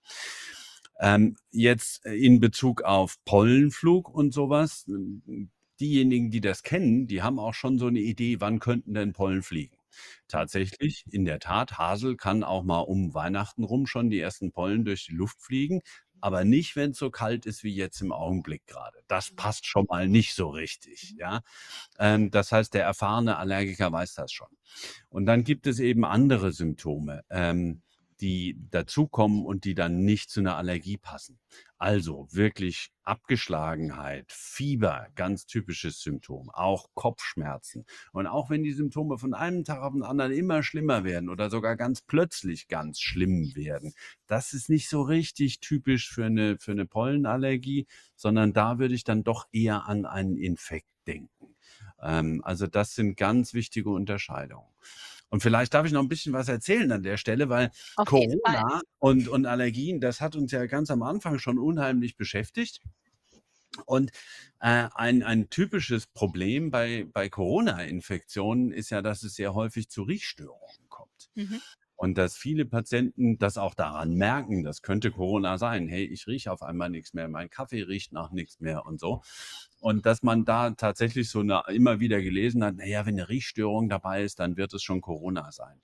Ähm, 1.01 1.37
jetzt 1.51 2.07
in 2.07 2.41
Bezug 2.41 2.83
auf 2.83 3.17
Pollenflug 3.25 4.09
und 4.09 4.33
sowas, 4.33 4.87
diejenigen, 5.81 6.31
die 6.31 6.41
das 6.41 6.63
kennen, 6.63 7.07
die 7.07 7.23
haben 7.23 7.39
auch 7.39 7.55
schon 7.55 7.79
so 7.79 7.87
eine 7.87 8.01
Idee, 8.01 8.41
wann 8.41 8.59
könnten 8.59 8.95
denn 8.95 9.13
Pollen 9.13 9.43
fliegen. 9.43 9.78
Tatsächlich, 10.29 11.05
in 11.11 11.25
der 11.25 11.39
Tat, 11.39 11.79
Hasel 11.79 12.17
kann 12.17 12.45
auch 12.45 12.63
mal 12.63 12.81
um 12.81 13.15
Weihnachten 13.15 13.65
rum 13.65 13.87
schon 13.87 14.11
die 14.11 14.21
ersten 14.21 14.53
Pollen 14.53 14.85
durch 14.85 15.07
die 15.07 15.15
Luft 15.15 15.41
fliegen, 15.41 15.81
aber 16.21 16.45
nicht, 16.45 16.77
wenn 16.77 16.91
es 16.91 16.99
so 16.99 17.11
kalt 17.11 17.47
ist 17.47 17.63
wie 17.63 17.75
jetzt 17.75 18.01
im 18.01 18.13
Augenblick 18.13 18.67
gerade. 18.67 18.99
Das 19.09 19.31
mhm. 19.31 19.37
passt 19.37 19.67
schon 19.67 19.87
mal 19.89 20.09
nicht 20.09 20.35
so 20.35 20.49
richtig, 20.49 21.13
mhm. 21.13 21.21
ja. 21.21 21.41
Ähm, 21.99 22.31
das 22.31 22.53
heißt, 22.53 22.75
der 22.75 22.85
erfahrene 22.85 23.37
Allergiker 23.37 23.93
weiß 23.93 24.15
das 24.15 24.33
schon. 24.33 24.49
Und 25.09 25.27
dann 25.27 25.45
gibt 25.45 25.67
es 25.67 25.79
eben 25.79 26.05
andere 26.05 26.53
Symptome. 26.53 27.23
Ähm, 27.31 27.83
die 28.21 28.57
dazukommen 28.71 29.45
und 29.45 29.65
die 29.65 29.75
dann 29.75 30.05
nicht 30.05 30.31
zu 30.31 30.41
einer 30.41 30.57
Allergie 30.57 30.97
passen. 30.97 31.39
Also 31.79 32.27
wirklich 32.33 32.91
Abgeschlagenheit, 33.05 34.33
Fieber, 34.33 35.07
ganz 35.15 35.47
typisches 35.47 36.01
Symptom, 36.01 36.51
auch 36.51 36.89
Kopfschmerzen. 36.95 37.87
Und 38.13 38.27
auch 38.27 38.51
wenn 38.51 38.65
die 38.65 38.73
Symptome 38.73 39.17
von 39.19 39.33
einem 39.33 39.65
Tag 39.65 39.81
auf 39.83 39.93
den 39.93 40.03
anderen 40.03 40.33
immer 40.33 40.63
schlimmer 40.63 41.05
werden 41.05 41.29
oder 41.29 41.51
sogar 41.51 41.77
ganz 41.77 42.03
plötzlich 42.03 42.67
ganz 42.67 43.01
schlimm 43.01 43.55
werden, 43.55 43.95
das 44.27 44.53
ist 44.53 44.69
nicht 44.69 44.89
so 44.89 45.03
richtig 45.03 45.61
typisch 45.61 46.11
für 46.11 46.27
eine, 46.27 46.59
für 46.59 46.73
eine 46.73 46.87
Pollenallergie, 46.87 47.87
sondern 48.17 48.53
da 48.53 48.79
würde 48.79 48.95
ich 48.95 49.05
dann 49.05 49.23
doch 49.23 49.47
eher 49.53 49.87
an 49.87 50.05
einen 50.05 50.37
Infekt 50.37 50.89
denken. 51.07 51.55
Ähm, 52.01 52.43
also 52.45 52.67
das 52.67 52.95
sind 52.95 53.17
ganz 53.17 53.55
wichtige 53.55 53.91
Unterscheidungen. 53.91 54.69
Und 55.31 55.43
vielleicht 55.43 55.75
darf 55.75 55.87
ich 55.87 55.93
noch 55.93 56.03
ein 56.03 56.09
bisschen 56.09 56.33
was 56.33 56.49
erzählen 56.49 56.91
an 56.91 57.03
der 57.03 57.17
Stelle, 57.17 57.49
weil 57.49 57.71
Auf 57.97 58.09
Corona 58.09 58.81
und, 58.99 59.29
und 59.29 59.47
Allergien, 59.47 60.01
das 60.01 60.21
hat 60.21 60.37
uns 60.37 60.53
ja 60.53 60.65
ganz 60.67 60.91
am 60.91 61.03
Anfang 61.03 61.39
schon 61.39 61.59
unheimlich 61.59 62.17
beschäftigt. 62.17 62.81
Und 63.85 64.11
äh, 64.61 64.89
ein, 64.95 65.23
ein 65.23 65.51
typisches 65.51 66.07
Problem 66.07 66.71
bei, 66.71 67.07
bei 67.13 67.29
Corona-Infektionen 67.29 68.73
ist 68.73 68.91
ja, 68.91 69.03
dass 69.03 69.23
es 69.23 69.35
sehr 69.35 69.55
häufig 69.55 69.89
zu 69.89 70.03
Riechstörungen 70.03 70.89
kommt. 70.89 71.31
Mhm. 71.35 71.61
Und 71.99 72.17
dass 72.17 72.37
viele 72.37 72.65
Patienten 72.65 73.39
das 73.39 73.59
auch 73.59 73.75
daran 73.75 74.15
merken, 74.15 74.63
das 74.63 74.83
könnte 74.83 75.11
Corona 75.11 75.59
sein. 75.59 75.89
Hey, 75.89 76.05
ich 76.05 76.29
rieche 76.29 76.53
auf 76.53 76.63
einmal 76.63 76.91
nichts 76.91 77.13
mehr, 77.13 77.27
mein 77.27 77.51
Kaffee 77.51 77.83
riecht 77.83 78.13
nach 78.13 78.31
nichts 78.31 78.61
mehr 78.61 78.87
und 78.87 79.01
so. 79.01 79.21
Und 79.81 80.07
dass 80.07 80.23
man 80.23 80.45
da 80.45 80.71
tatsächlich 80.71 81.29
so 81.29 81.41
eine, 81.41 81.65
immer 81.67 81.99
wieder 81.99 82.23
gelesen 82.23 82.63
hat, 82.63 82.77
naja, 82.77 83.05
wenn 83.05 83.17
eine 83.17 83.29
Riechstörung 83.29 83.89
dabei 83.89 84.23
ist, 84.23 84.39
dann 84.39 84.57
wird 84.57 84.73
es 84.75 84.83
schon 84.85 85.01
Corona 85.01 85.51
sein. 85.51 85.81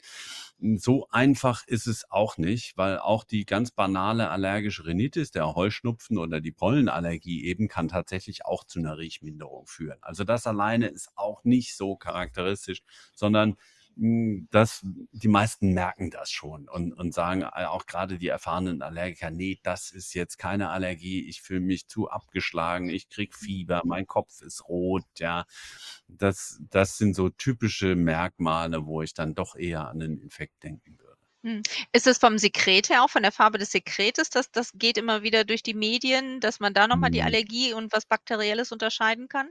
So 0.78 1.09
einfach 1.11 1.66
ist 1.66 1.88
es 1.88 2.09
auch 2.12 2.38
nicht, 2.38 2.76
weil 2.76 3.00
auch 3.00 3.25
die 3.25 3.44
ganz 3.44 3.73
banale 3.73 4.30
allergische 4.30 4.87
Rhinitis, 4.87 5.33
der 5.33 5.56
Heuschnupfen 5.56 6.16
oder 6.16 6.40
die 6.40 6.52
Pollenallergie 6.52 7.44
eben 7.44 7.66
kann 7.66 7.88
tatsächlich 7.88 8.47
auch 8.47 8.62
zu 8.62 8.78
einer 8.78 8.99
Riechminderung 8.99 9.66
führen. 9.66 9.99
Also 10.00 10.23
das 10.23 10.47
alleine 10.47 10.87
ist 10.87 11.11
auch 11.16 11.42
nicht 11.42 11.76
so 11.76 11.97
charakteristisch, 11.97 12.83
sondern 13.16 13.56
dass 13.96 14.80
die 15.12 15.28
meisten 15.28 15.72
merken 15.72 16.10
das 16.10 16.30
schon 16.30 16.68
und, 16.68 16.92
und 16.92 17.14
sagen 17.14 17.42
äh, 17.42 17.64
auch 17.66 17.86
gerade 17.86 18.18
die 18.18 18.28
erfahrenen 18.28 18.82
Allergiker, 18.82 19.30
nee, 19.30 19.60
das 19.62 19.92
ist 19.92 20.14
jetzt 20.14 20.36
keine 20.38 20.70
Allergie, 20.70 21.28
ich 21.28 21.42
fühle 21.42 21.60
mich 21.60 21.86
zu 21.86 22.08
abgeschlagen, 22.08 22.88
ich 22.88 23.08
krieg 23.08 23.34
Fieber, 23.34 23.82
mein 23.84 24.06
Kopf 24.06 24.42
ist 24.42 24.68
rot, 24.68 25.04
ja. 25.18 25.44
Das, 26.08 26.60
das 26.70 26.98
sind 26.98 27.14
so 27.14 27.30
typische 27.30 27.94
Merkmale, 27.94 28.86
wo 28.86 29.02
ich 29.02 29.14
dann 29.14 29.34
doch 29.34 29.56
eher 29.56 29.88
an 29.88 30.00
den 30.00 30.18
Infekt 30.18 30.62
denken 30.62 30.98
würde. 30.98 31.14
Hm. 31.44 31.62
Ist 31.92 32.06
es 32.06 32.18
vom 32.18 32.38
Sekret 32.38 32.88
her 32.88 33.04
auch, 33.04 33.10
von 33.10 33.22
der 33.22 33.32
Farbe 33.32 33.58
des 33.58 33.70
Sekretes, 33.70 34.30
dass 34.30 34.50
das 34.50 34.72
geht 34.74 34.96
immer 34.96 35.22
wieder 35.22 35.44
durch 35.44 35.62
die 35.62 35.74
Medien, 35.74 36.40
dass 36.40 36.58
man 36.58 36.72
da 36.72 36.88
nochmal 36.88 37.10
die 37.10 37.20
hm. 37.20 37.26
Allergie 37.26 37.74
und 37.74 37.92
was 37.92 38.06
Bakterielles 38.06 38.72
unterscheiden 38.72 39.28
kann? 39.28 39.48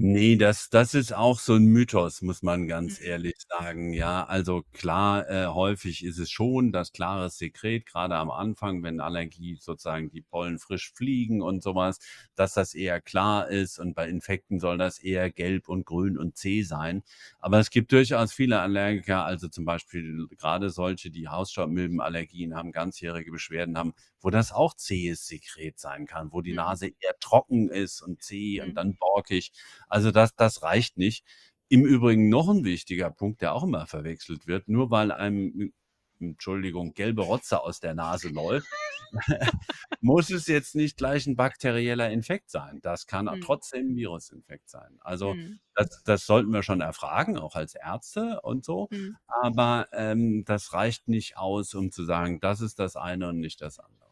Ne, 0.00 0.36
das 0.36 0.70
das 0.70 0.94
ist 0.94 1.12
auch 1.12 1.40
so 1.40 1.54
'n 1.54 1.64
Mythos, 1.64 2.22
muss 2.22 2.40
man 2.44 2.68
ganz 2.68 3.00
Mhm. 3.00 3.04
ehrlich 3.04 3.34
sagen, 3.48 3.92
ja. 3.92 4.24
Also 4.26 4.62
klar, 4.72 5.28
äh, 5.28 5.46
häufig 5.48 6.04
ist 6.04 6.18
es 6.20 6.30
schon 6.30 6.70
das 6.70 6.92
klare 6.92 7.30
Sekret, 7.30 7.84
grade 7.84 8.14
am 8.14 8.30
Anfang, 8.30 8.84
wenn 8.84 9.00
Allergie 9.00 9.56
sozusagen 9.60 10.08
die 10.12 10.20
Pollen 10.22 10.60
frisch 10.60 10.92
fliegen 10.94 11.42
und 11.42 11.64
so 11.64 11.74
was, 11.74 11.98
dass 12.36 12.54
das 12.54 12.74
eher 12.74 13.00
klar 13.00 13.48
ist 13.48 13.80
und 13.80 13.94
bei 13.94 14.08
Infekten 14.08 14.60
soll 14.60 14.78
das 14.78 15.00
eher 15.00 15.32
gelb 15.32 15.68
und 15.68 15.84
grün 15.84 16.16
und 16.16 16.36
zäh 16.36 16.62
sein. 16.62 17.02
Aber 17.40 17.58
es 17.58 17.70
gibt 17.70 17.90
durchaus 17.90 18.32
viele 18.32 18.60
Allergiker, 18.60 19.24
also 19.24 19.48
zum 19.48 19.64
Beispiel 19.64 20.28
grade 20.36 20.70
solche, 20.70 21.10
die 21.10 21.26
Hausstaubmilbenallergien 21.26 22.54
haben, 22.54 22.70
ganzjährige 22.70 23.32
Beschwerden 23.32 23.76
haben, 23.76 23.94
wo 24.20 24.30
das 24.30 24.52
auch 24.52 24.74
zähes 24.74 25.26
Sekret 25.26 25.80
sein 25.80 26.06
kann, 26.06 26.32
wo 26.32 26.40
die 26.40 26.52
Mhm. 26.52 26.56
Nase 26.56 26.86
eher 26.88 27.18
trocken 27.20 27.68
ist 27.68 28.00
und 28.00 28.22
zäh 28.22 28.60
und 28.62 28.68
Mhm. 28.70 28.76
dann 28.76 28.94
borkig. 28.96 29.50
Also 29.88 30.10
das 30.12 30.34
das 30.36 30.62
reicht 30.62 30.96
nicht. 30.98 31.24
Im 31.68 31.84
Übrigen 31.86 32.28
noch 32.30 32.48
'n 32.48 32.64
wichtiger 32.64 33.10
Punkt, 33.10 33.42
der 33.42 33.54
auch 33.54 33.64
immer 33.64 33.86
verwechselt 33.86 34.46
wird, 34.46 34.68
nur 34.68 34.90
weil 34.90 35.12
einem, 35.12 35.72
Entschuldigung, 36.20 36.94
gelbe 36.94 37.22
Rotze 37.22 37.60
aus 37.62 37.80
der 37.80 37.94
Nase 37.94 38.28
läuft, 38.30 38.70
muss 40.00 40.30
es 40.30 40.46
jetzt 40.48 40.74
nicht 40.76 40.96
gleich 40.98 41.26
'n 41.26 41.36
bakterieller 41.36 42.10
Infekt 42.10 42.50
sein. 42.50 42.80
Das 42.82 43.06
kann 43.06 43.28
Mhm. 43.28 43.40
trotzdem 43.40 43.88
'n 43.92 43.96
Virusinfekt 43.96 44.70
sein. 44.70 44.98
Also, 45.00 45.36
Mhm. 45.36 45.58
das 45.76 46.02
das 46.04 46.26
sollten 46.26 46.52
wir 46.52 46.62
schon 46.64 46.80
erfragen, 46.82 47.38
auch 47.38 47.56
als 47.56 47.74
Ärzte 47.76 48.40
und 48.42 48.64
so, 48.64 48.90
Mhm. 48.90 49.18
aber, 49.28 49.88
ähm, 49.92 50.44
das 50.46 50.72
reicht 50.74 51.08
nicht 51.08 51.36
aus, 51.38 51.74
um 51.74 51.92
zu 51.92 52.04
sagen, 52.04 52.40
das 52.40 52.60
ist 52.62 52.78
das 52.80 52.96
eine 52.96 53.28
und 53.30 53.40
nicht 53.40 53.60
das 53.62 53.78
andere. 53.80 54.07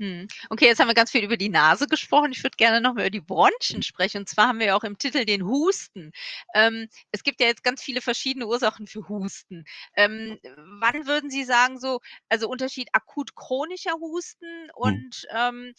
Mhm. 0.00 0.28
Okay, 0.50 0.66
jetzt 0.66 0.78
haben 0.78 0.86
wir 0.86 0.94
ganz 0.94 1.10
viel 1.10 1.24
über 1.24 1.36
die 1.36 1.48
Nase 1.48 1.88
gesprochen. 1.88 2.30
Ich 2.30 2.42
würde 2.44 2.56
gerne 2.56 2.80
noch 2.80 2.94
mal 2.94 3.00
über 3.02 3.10
die. 3.10 3.20
Bronchien 3.20 3.82
sprechen. 3.82 4.18
Und 4.18 4.28
zwar 4.28 4.46
haben 4.48 4.60
wir 4.60 4.66
ja 4.66 4.76
auch 4.76 4.84
im 4.84 4.96
Titel 4.96 5.24
den 5.24 5.44
Husten. 5.44 6.12
Ähm, 6.54 6.88
es 7.10 7.24
gibt 7.24 7.40
ja 7.40 7.48
jetzt 7.48 7.64
ganz 7.64 7.82
viele 7.82 8.00
verschiedene 8.00 8.46
Ursachen 8.46 8.86
für 8.86 9.08
Husten. 9.08 9.64
Ähm, 9.96 10.38
wann 10.80 11.06
würden 11.06 11.30
Sie 11.30 11.42
sagen 11.44 11.78
so 11.80 12.00
also 12.28 12.48
Unterschied 12.48 12.88
akut-chronischer 12.92 13.94
Husten 14.00 14.70
Mhm. 14.84 15.02
und, 15.02 15.26
ähm, 15.34 15.74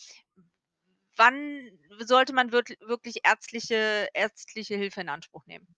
wann 1.15 1.69
sollte 1.99 2.33
man 2.33 2.51
wirkl 2.51 2.75
wirklich 2.81 3.17
ärztliche 3.25 4.07
ärztliche 4.13 4.75
Hilfe 4.75 5.01
in 5.01 5.09
Anspruch 5.09 5.45
nehmen? 5.45 5.75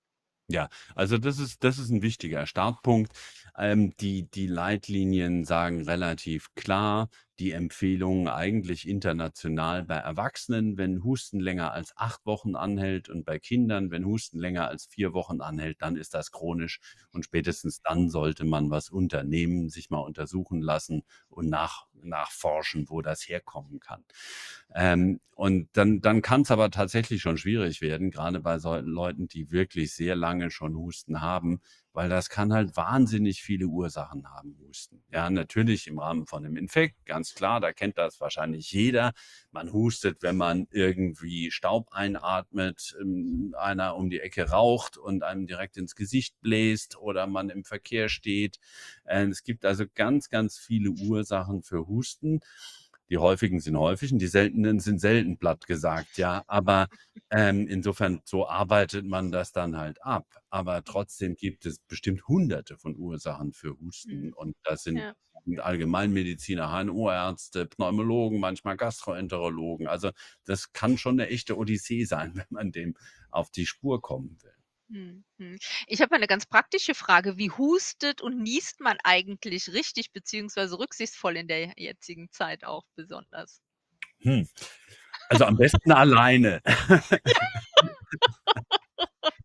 Ja, 0.50 0.70
also 0.96 1.18
das 1.18 1.40
ist 1.40 1.64
das 1.64 1.78
ist 1.78 1.92
'n 1.92 2.02
wichtiger 2.02 2.46
Startpunkt. 2.46 3.14
Ähm, 3.58 3.96
die 3.98 4.30
die 4.30 4.48
Leitlinien 4.48 5.46
sagen 5.46 5.84
relativ 5.88 6.54
klar 6.56 7.10
die 7.42 7.54
Empfehlungen 7.54 8.28
eigentlich 8.28 8.88
international 8.88 9.84
bei 9.84 9.96
Erwachsenen, 9.96 10.78
wenn 10.78 11.04
Husten 11.04 11.40
länger 11.40 11.74
als 11.74 11.92
8 11.98 12.24
Wochen 12.28 12.56
anhält 12.56 13.10
und 13.10 13.26
bei 13.26 13.40
Kindern, 13.40 13.90
wenn 13.90 14.06
Husten 14.06 14.38
länger 14.38 14.68
als 14.68 14.86
4 14.86 15.14
Wochen 15.14 15.42
anhält, 15.42 15.82
dann 15.82 15.96
ist 15.96 16.14
das 16.14 16.32
chronisch 16.32 16.80
und 17.12 17.26
spätestens 17.26 17.82
dann 17.82 18.12
sollte 18.12 18.46
man 18.46 18.70
was 18.70 18.90
unternehmen, 18.92 19.70
sich 19.70 19.90
mal 19.90 20.02
untersuchen 20.02 20.62
lassen 20.62 21.02
und 21.30 21.50
nach 21.50 21.88
nachforschen, 22.04 22.90
wo 22.90 23.02
das 23.02 23.28
herkommen 23.28 23.80
kann. 23.80 24.04
Ähm, 24.76 25.20
und 25.36 25.70
dann 25.74 26.02
dann 26.02 26.22
kann's 26.22 26.52
aber 26.52 26.70
tatsächlich 26.70 27.22
schon 27.22 27.38
schwierig 27.38 27.82
werden, 27.82 28.12
grade 28.12 28.40
bei 28.42 28.60
solchen 28.60 28.88
Leuten, 28.88 29.28
die 29.28 29.52
wirklich 29.52 29.94
sehr 29.96 30.16
lange 30.16 30.52
schon 30.52 30.76
Husten 30.76 31.22
haben, 31.22 31.62
weil 31.94 32.10
das 32.10 32.30
kann 32.30 32.54
halt 32.54 32.76
wahnsinnig 32.78 33.42
viele 33.44 33.68
Ursachen 33.68 34.28
haben, 34.30 34.58
Husten. 34.68 35.04
Ja, 35.12 35.30
natürlich 35.30 35.88
im 35.88 36.00
Rahmen 36.00 36.26
von 36.28 36.44
'nem 36.44 36.56
Infekt, 36.58 37.06
ganz 37.06 37.34
klar, 37.36 37.60
da 37.60 37.74
kennt 37.74 37.98
das 37.98 38.20
wahrscheinlich 38.22 38.72
jeder. 38.72 39.12
Man 39.52 39.74
hustet, 39.74 40.22
wenn 40.22 40.38
man 40.38 40.68
irgendwie 40.72 41.52
Staub 41.52 41.90
einatmet, 41.92 42.96
ähm, 43.02 43.56
einer 43.58 43.96
um 43.96 44.10
die 44.10 44.20
Ecke 44.22 44.50
raucht 44.50 44.98
und 44.98 45.24
einem 45.24 45.48
direkt 45.48 45.78
ins 45.78 45.96
Gesicht 45.96 46.40
bläst 46.42 46.98
oder 46.98 47.28
man 47.28 47.50
im 47.50 47.64
Verkehr 47.66 48.10
steht. 48.10 48.58
Äh, 49.06 49.26
es 49.26 49.44
gibt 49.44 49.66
also 49.66 49.86
ganz, 49.96 50.30
ganz 50.30 50.58
viele 50.58 50.92
Ursachen 50.92 51.62
für 51.64 51.88
Husten. 51.88 52.40
Die 53.12 53.18
häufigen 53.20 53.60
sind 53.60 53.78
häufig 53.78 54.14
und 54.14 54.20
die 54.20 54.28
seltenen 54.28 54.80
sind 54.80 55.00
selten, 55.02 55.38
platt 55.38 55.68
gesagt, 55.68 56.18
ja. 56.18 56.44
Aber, 56.48 56.88
ähm, 57.30 57.68
insofern, 57.68 58.22
so 58.26 58.48
arbeitet 58.48 59.06
man 59.06 59.32
das 59.32 59.52
dann 59.52 59.78
halt 59.78 60.02
ab. 60.04 60.28
Aber 60.50 60.84
trotzdem 60.86 61.36
gibt 61.36 61.66
es 61.68 61.80
bestimmt 61.80 62.28
Hunderte 62.28 62.78
von 62.78 62.98
Ursachen 62.98 63.54
für 63.54 63.78
Husten 63.80 64.30
Mhm. 64.30 64.34
und 64.34 64.56
das 64.64 64.84
sind 64.84 65.06
Ja. 65.06 65.16
Allgemeinmediziner, 65.60 66.72
HNO-Ärzte, 66.72 67.66
Pneumologen, 67.68 68.40
manchmal 68.40 68.78
Gastroenterologen. 68.78 69.88
Also, 69.88 70.12
das 70.46 70.72
kann 70.74 70.98
schon 70.98 71.18
'ne 71.18 71.28
echte 71.30 71.58
Odyssee 71.58 72.06
sein, 72.06 72.34
wenn 72.46 72.48
man 72.50 72.72
dem 72.72 72.96
auf 73.32 73.52
die 73.52 73.66
Spur 73.66 74.02
kommen 74.02 74.38
will. 74.44 74.54
Ich 75.88 76.02
habe 76.02 76.10
mal 76.12 76.20
'ne 76.20 76.28
ganz 76.28 76.46
praktische 76.46 76.94
Frage. 76.96 77.38
Wie 77.38 77.52
hustet 77.52 78.22
und 78.22 78.40
niest 78.42 78.80
man 78.82 78.98
eigentlich 79.04 79.70
richtig 79.74 80.12
beziehungsweise 80.12 80.78
rücksichtsvoll 80.80 81.38
in 81.38 81.48
der 81.48 81.74
jetzigen 81.78 82.32
Zeit 82.32 82.64
auch 82.64 82.84
besonders? 82.96 83.60
Hm, 84.24 84.48
also 85.30 85.46
am 85.46 85.58
besten 85.58 85.94
alleine. 85.94 86.62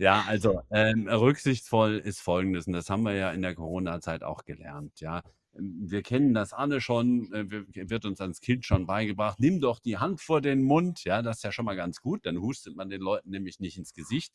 Ja, 0.00 0.24
also, 0.26 0.60
ähm, 0.70 1.08
rücksichtsvoll 1.08 1.96
ist 2.04 2.20
Folgendes 2.20 2.66
und 2.66 2.74
das 2.74 2.90
haben 2.90 3.02
wir 3.04 3.14
ja 3.14 3.30
in 3.30 3.40
der 3.40 3.54
Corona-Zeit 3.54 4.22
auch 4.22 4.44
gelernt, 4.44 5.00
ja. 5.00 5.22
Ähm, 5.56 5.74
wir 5.88 6.02
kennen 6.02 6.34
das 6.34 6.52
alle 6.52 6.82
schon, 6.82 7.32
äh, 7.32 7.50
wir 7.50 7.88
wird 7.90 8.04
uns 8.04 8.20
als 8.20 8.40
Kind 8.42 8.66
schon 8.66 8.86
beigebracht: 8.86 9.40
„Nimm 9.40 9.58
doch 9.60 9.78
die 9.78 9.96
Hand 9.96 10.20
vor 10.20 10.42
den 10.42 10.62
Mund“, 10.62 11.04
ja, 11.04 11.22
das 11.22 11.38
ist 11.38 11.44
ja 11.44 11.52
schon 11.52 11.64
mal 11.64 11.76
ganz 11.76 12.02
gut, 12.02 12.26
dann 12.26 12.38
hustet 12.42 12.76
man 12.76 12.90
den 12.90 13.00
Leuten 13.00 13.30
nämlich 13.30 13.58
nicht 13.58 13.78
ins 13.78 13.94
Gesicht. 13.94 14.34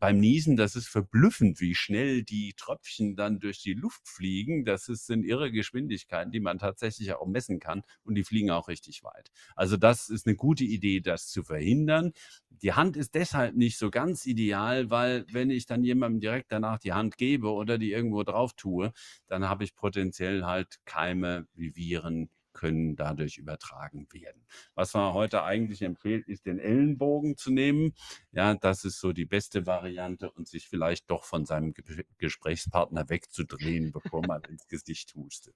Beim 0.00 0.20
Niesen, 0.20 0.56
das 0.56 0.76
ist 0.76 0.86
verblüffend, 0.88 1.60
wie 1.60 1.74
schnell 1.74 2.22
die 2.22 2.54
Tröpfchen 2.56 3.16
dann 3.16 3.40
durch 3.40 3.60
die 3.62 3.74
Luft 3.74 4.06
fliegen. 4.08 4.64
Das 4.64 4.88
ist 4.88 5.06
sind 5.06 5.24
irre 5.24 5.50
Geschwindigkeiten, 5.50 6.30
die 6.30 6.38
man 6.40 6.58
tatsächlich 6.58 7.12
auch 7.14 7.26
messen 7.26 7.58
kann 7.58 7.82
und 8.04 8.14
die 8.14 8.22
fliegen 8.22 8.50
auch 8.50 8.68
richtig 8.68 9.02
weit. 9.02 9.30
Also, 9.56 9.76
das 9.76 10.08
ist 10.08 10.26
'ne 10.26 10.36
gute 10.36 10.62
Idee, 10.64 11.00
das 11.00 11.28
zu 11.28 11.42
verhindern. 11.42 12.12
Die 12.50 12.72
Hand 12.74 12.96
ist 12.96 13.14
deshalb 13.14 13.56
nicht 13.56 13.76
so 13.78 13.90
ganz 13.90 14.24
ideal, 14.26 14.88
weil 14.90 15.24
wenn 15.32 15.50
ich 15.50 15.66
dann 15.66 15.82
jemandem 15.82 16.20
direkt 16.20 16.52
danach 16.52 16.78
die 16.78 16.92
Hand 16.92 17.16
gebe 17.18 17.50
oder 17.50 17.76
die 17.78 17.90
irgendwo 17.92 18.22
drauf 18.22 18.52
tue, 18.54 18.92
dann 19.26 19.48
habe 19.48 19.64
ich 19.64 19.74
potenziell 19.74 20.44
halt 20.44 20.76
Keime 20.84 21.46
wie 21.54 21.74
Viren 21.74 22.30
können 22.58 22.96
dadurch 22.96 23.38
übertragen 23.38 24.08
werden. 24.12 24.44
Was 24.74 24.94
man 24.94 25.14
heute 25.14 25.44
eigentlich 25.44 25.82
empfiehlt, 25.82 26.26
ist 26.26 26.46
den 26.46 26.58
Ellenbogen 26.58 27.36
zu 27.36 27.50
nehmen. 27.52 27.94
Ja, 28.32 28.54
das 28.54 28.84
ist 28.84 28.98
so 29.00 29.12
die 29.12 29.26
beste 29.26 29.66
Variante 29.66 30.30
und 30.30 30.48
sich 30.48 30.68
vielleicht 30.68 31.10
doch 31.10 31.24
von 31.24 31.46
seinem 31.46 31.72
Gep 31.72 32.06
Gesprächspartner 32.18 33.08
wegzudrehen, 33.08 33.92
bevor 33.92 34.24
man 34.26 34.42
ins 34.44 34.66
Gesicht 34.66 35.14
hustet. 35.14 35.54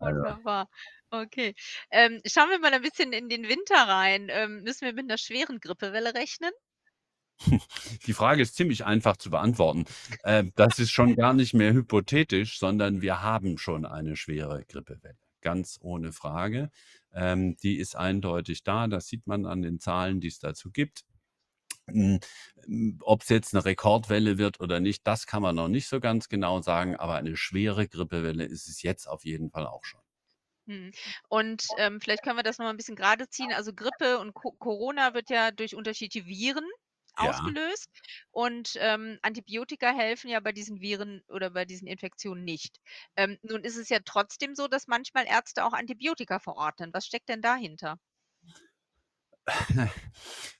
Also 0.00 0.22
Wunderbar. 0.22 0.68
Okay. 1.10 1.54
Ähm, 1.90 2.20
schauen 2.26 2.50
wir 2.50 2.58
mal 2.58 2.72
ein 2.74 2.82
bisschen 2.82 3.12
in 3.12 3.28
den 3.28 3.48
Winter 3.48 3.76
rein. 3.76 4.28
Ähm, 4.30 4.62
müssen 4.62 4.86
wir 4.86 4.92
mit 4.94 5.06
'ner 5.06 5.18
schweren 5.18 5.60
Grippewelle 5.60 6.14
rechnen? 6.14 6.50
Die 8.06 8.12
Frage 8.14 8.42
ist 8.42 8.56
ziemlich 8.56 8.84
einfach 8.84 9.16
zu 9.16 9.30
beantworten. 9.30 9.84
Ähm, 10.24 10.52
das 10.56 10.78
ist 10.78 10.90
schon 10.90 11.16
gar 11.16 11.34
nicht 11.34 11.54
mehr 11.54 11.72
hypothetisch, 11.72 12.58
sondern 12.58 13.02
wir 13.02 13.22
haben 13.22 13.58
schon 13.58 13.84
eine 13.86 14.16
schwere 14.16 14.64
Grippewelle, 14.64 15.18
ganz 15.46 15.78
ohne 15.82 16.12
Frage. 16.12 16.70
Ähm, 17.14 17.56
die 17.62 17.78
ist 17.78 17.96
eindeutig 17.96 18.64
da. 18.64 18.88
Das 18.88 19.08
sieht 19.08 19.26
man 19.28 19.46
an 19.46 19.62
den 19.62 19.80
Zahlen, 19.80 20.20
die 20.20 20.28
es 20.28 20.40
dazu 20.40 20.70
gibt. 20.72 21.04
Hm, 21.88 22.20
hm, 22.66 22.98
ob's 23.02 23.28
jetzt 23.30 23.54
'ne 23.54 23.64
Rekordwelle 23.66 24.38
wird 24.38 24.60
oder 24.60 24.80
nicht, 24.80 25.06
das 25.06 25.26
kann 25.26 25.42
man 25.42 25.56
noch 25.56 25.68
nicht 25.68 25.88
so 25.88 26.00
ganz 26.00 26.28
genau 26.30 26.62
sagen, 26.62 26.96
aber 26.96 27.16
eine 27.16 27.36
schwere 27.36 27.88
Grippewelle 27.88 28.44
ist 28.46 28.68
es 28.68 28.82
jetzt 28.82 29.08
auf 29.08 29.24
jeden 29.26 29.50
Fall 29.50 29.66
auch 29.68 29.84
schon. 29.84 30.00
Mhm. 30.68 30.90
Und, 31.28 31.72
ähm, 31.76 32.00
vielleicht 32.00 32.22
können 32.24 32.36
wir 32.36 32.42
das 32.42 32.58
noch 32.58 32.64
mal 32.66 32.70
'n 32.72 32.76
bisschen 32.76 32.96
gerade 32.96 33.28
ziehen. 33.28 33.52
Also, 33.52 33.72
Grippe 33.72 34.18
und 34.18 34.34
Co 34.34 34.52
Corona 34.58 35.14
wird 35.14 35.30
ja 35.30 35.52
durch 35.52 35.76
unterschiedliche 35.76 36.26
Viren 36.26 36.64
Ja. 37.18 37.52
ausgelöst 37.56 37.88
und, 38.30 38.74
ähm, 38.80 39.18
Antibiotika 39.22 39.92
helfen 39.94 40.28
ja 40.30 40.40
bei 40.40 40.52
diesen 40.52 40.80
Viren 40.80 41.22
oder 41.28 41.50
bei 41.50 41.64
diesen 41.64 41.88
Infektionen 41.88 42.44
nicht. 42.44 42.78
Ähm, 43.16 43.38
nun 43.42 43.62
ist 43.64 43.76
es 43.76 43.88
ja 43.88 43.98
trotzdem 44.04 44.54
so, 44.54 44.68
dass 44.68 44.86
manchmal 44.86 45.26
Ärzte 45.26 45.64
auch 45.64 45.72
Antibiotika 45.72 46.38
verordnen. 46.40 46.90
Was 46.92 47.06
steckt 47.06 47.28
denn 47.28 47.42
dahinter? 47.42 47.98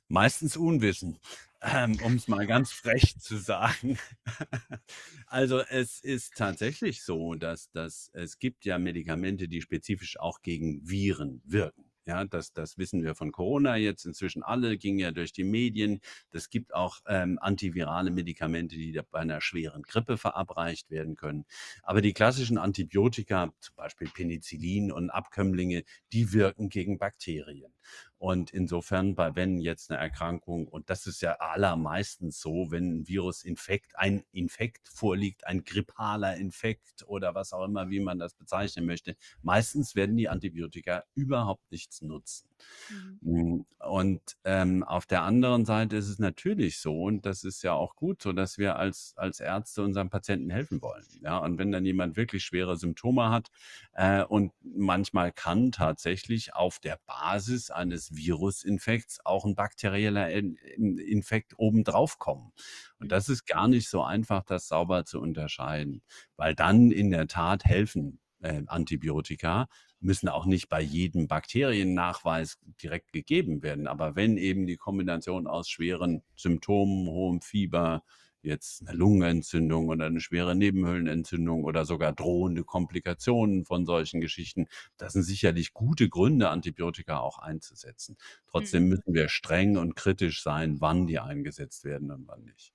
Meistens 0.08 0.56
Unwissen, 0.56 1.18
ähm, 1.62 1.98
um's 2.02 2.28
mal 2.28 2.46
ganz 2.46 2.72
frech 2.72 3.18
zu 3.18 3.36
sagen. 3.36 3.98
Also, 5.26 5.58
es 5.60 6.00
ist 6.00 6.36
tatsächlich 6.36 7.02
so, 7.02 7.34
dass 7.34 7.70
dass 7.72 8.10
es 8.14 8.38
gibt 8.38 8.64
ja 8.64 8.78
Medikamente, 8.78 9.48
die 9.48 9.60
spezifisch 9.60 10.18
auch 10.20 10.40
gegen 10.42 10.88
Viren 10.88 11.42
wirken. 11.44 11.85
Ja, 12.08 12.24
das 12.24 12.52
das 12.52 12.78
wissen 12.78 13.02
wir 13.02 13.16
von 13.16 13.32
Corona 13.32 13.74
jetzt 13.76 14.04
inzwischen 14.06 14.44
alle, 14.44 14.78
ging 14.78 14.96
ja 15.00 15.10
durch 15.10 15.32
die 15.32 15.42
Medien. 15.42 15.98
Es 16.30 16.50
gibt 16.50 16.72
auch, 16.72 16.98
ähm, 17.08 17.36
antivirale 17.40 18.12
Medikamente, 18.12 18.76
die 18.76 18.92
bei 19.10 19.24
'ner 19.24 19.40
schweren 19.40 19.82
Grippe 19.82 20.16
verabreicht 20.16 20.88
werden 20.88 21.16
können. 21.16 21.46
Aber 21.82 22.00
die 22.02 22.12
klassischen 22.12 22.58
Antibiotika, 22.58 23.52
zum 23.58 23.74
Beispiel 23.74 24.08
Penicillin 24.08 24.92
und 24.92 25.10
Abkömmlinge, 25.10 25.82
die 26.12 26.32
wirken 26.32 26.68
gegen 26.68 26.96
Bakterien. 26.98 27.72
Und 28.18 28.50
insofern, 28.50 29.14
bei 29.14 29.36
wenn 29.36 29.58
jetzt 29.58 29.90
eine 29.90 30.00
Erkrankung, 30.00 30.68
und 30.68 30.88
das 30.90 31.06
ist 31.06 31.20
ja 31.20 31.32
allermeistens 31.34 32.40
so, 32.40 32.70
wenn 32.70 33.00
ein 33.00 33.08
Virusinfekt, 33.08 33.98
ein 33.98 34.24
Infekt 34.32 34.88
vorliegt, 34.88 35.46
ein 35.46 35.64
grippaler 35.64 36.36
Infekt 36.36 37.04
oder 37.06 37.34
was 37.34 37.52
auch 37.52 37.64
immer, 37.64 37.90
wie 37.90 38.00
man 38.00 38.18
das 38.18 38.34
bezeichnen 38.34 38.86
möchte, 38.86 39.16
meistens 39.42 39.94
werden 39.96 40.16
die 40.16 40.28
Antibiotika 40.30 41.04
überhaupt 41.14 41.70
nichts 41.70 42.00
nutzen. 42.02 42.48
Mhm. 42.88 43.18
Hm, 43.22 43.66
und, 43.80 44.22
ähm, 44.44 44.82
auf 44.82 45.06
der 45.06 45.22
anderen 45.22 45.64
Seite 45.64 45.96
ist 45.96 46.08
es 46.08 46.18
natürlich 46.18 46.78
so, 46.78 47.02
und 47.04 47.26
das 47.26 47.44
ist 47.44 47.62
ja 47.62 47.72
auch 47.74 47.96
gut 47.96 48.22
so, 48.22 48.32
dass 48.32 48.56
wir 48.58 48.76
als 48.76 49.12
als 49.16 49.40
Ärzte 49.40 49.82
unseren 49.82 50.10
Patienten 50.10 50.50
helfen 50.50 50.80
wollen, 50.82 51.04
ja? 51.22 51.38
Und 51.38 51.58
wenn 51.58 51.70
dann 51.72 51.84
jemand 51.84 52.16
wirklich 52.16 52.44
schwere 52.44 52.76
Symptome 52.76 53.30
hat, 53.30 53.50
äh, 53.92 54.22
und 54.24 54.52
manchmal 54.62 55.32
kann 55.32 55.72
tatsächlich 55.72 56.54
auf 56.54 56.78
der 56.78 56.98
Basis 57.06 57.70
eines 57.76 58.14
Virusinfekts 58.14 59.24
auch 59.24 59.44
ein 59.44 59.54
bakterieller 59.54 60.30
In 60.30 60.56
In 60.56 60.98
Infekt 60.98 61.54
obendrauf 61.58 62.18
kommen. 62.18 62.52
Und 62.98 63.12
das 63.12 63.28
ist 63.28 63.46
gar 63.46 63.68
nicht 63.68 63.88
so 63.88 64.02
einfach, 64.02 64.42
das 64.44 64.68
sauber 64.68 65.04
zu 65.04 65.20
unterscheiden, 65.20 66.02
weil 66.36 66.54
dann 66.54 66.90
in 66.90 67.10
der 67.10 67.26
Tat 67.28 67.64
helfen, 67.64 68.20
äh, 68.40 68.62
Antibiotika, 68.66 69.68
müssen 70.00 70.28
auch 70.28 70.46
nicht 70.46 70.68
bei 70.68 70.80
jedem 70.80 71.26
Bakteriennachweis 71.26 72.58
direkt 72.82 73.12
gegeben 73.12 73.62
werden. 73.62 73.86
Aber 73.86 74.16
wenn 74.16 74.36
eben 74.36 74.66
die 74.66 74.76
Kombination 74.76 75.46
aus 75.46 75.68
schweren 75.68 76.22
Symptomen, 76.36 77.08
hohem 77.08 77.40
Fieber, 77.40 78.02
jetzt 78.46 78.82
'ne 78.82 78.92
Lungenentzündung 78.94 79.88
oder 79.88 80.06
eine 80.06 80.20
schwere 80.20 80.56
Nebenhöhlenentzündung 80.56 81.64
oder 81.64 81.84
sogar 81.84 82.12
drohende 82.14 82.64
Komplikationen 82.64 83.64
von 83.66 83.86
solchen 83.86 84.20
Geschichten, 84.22 84.66
das 84.98 85.14
sind 85.14 85.24
sicherlich 85.24 85.74
gute 85.74 86.08
Gründe, 86.08 86.48
Antibiotika 86.50 87.18
auch 87.20 87.38
einzusetzen. 87.38 88.16
Mhm. 88.58 88.76
Trotzdem 88.76 88.88
müssen 88.88 89.14
wir 89.14 89.28
streng 89.28 89.76
und 89.76 89.96
kritisch 89.96 90.42
sein, 90.42 90.80
wann 90.80 91.06
die 91.06 91.18
eingesetzt 91.20 91.84
werden 91.84 92.10
und 92.12 92.28
wann 92.28 92.44
nicht. 92.44 92.70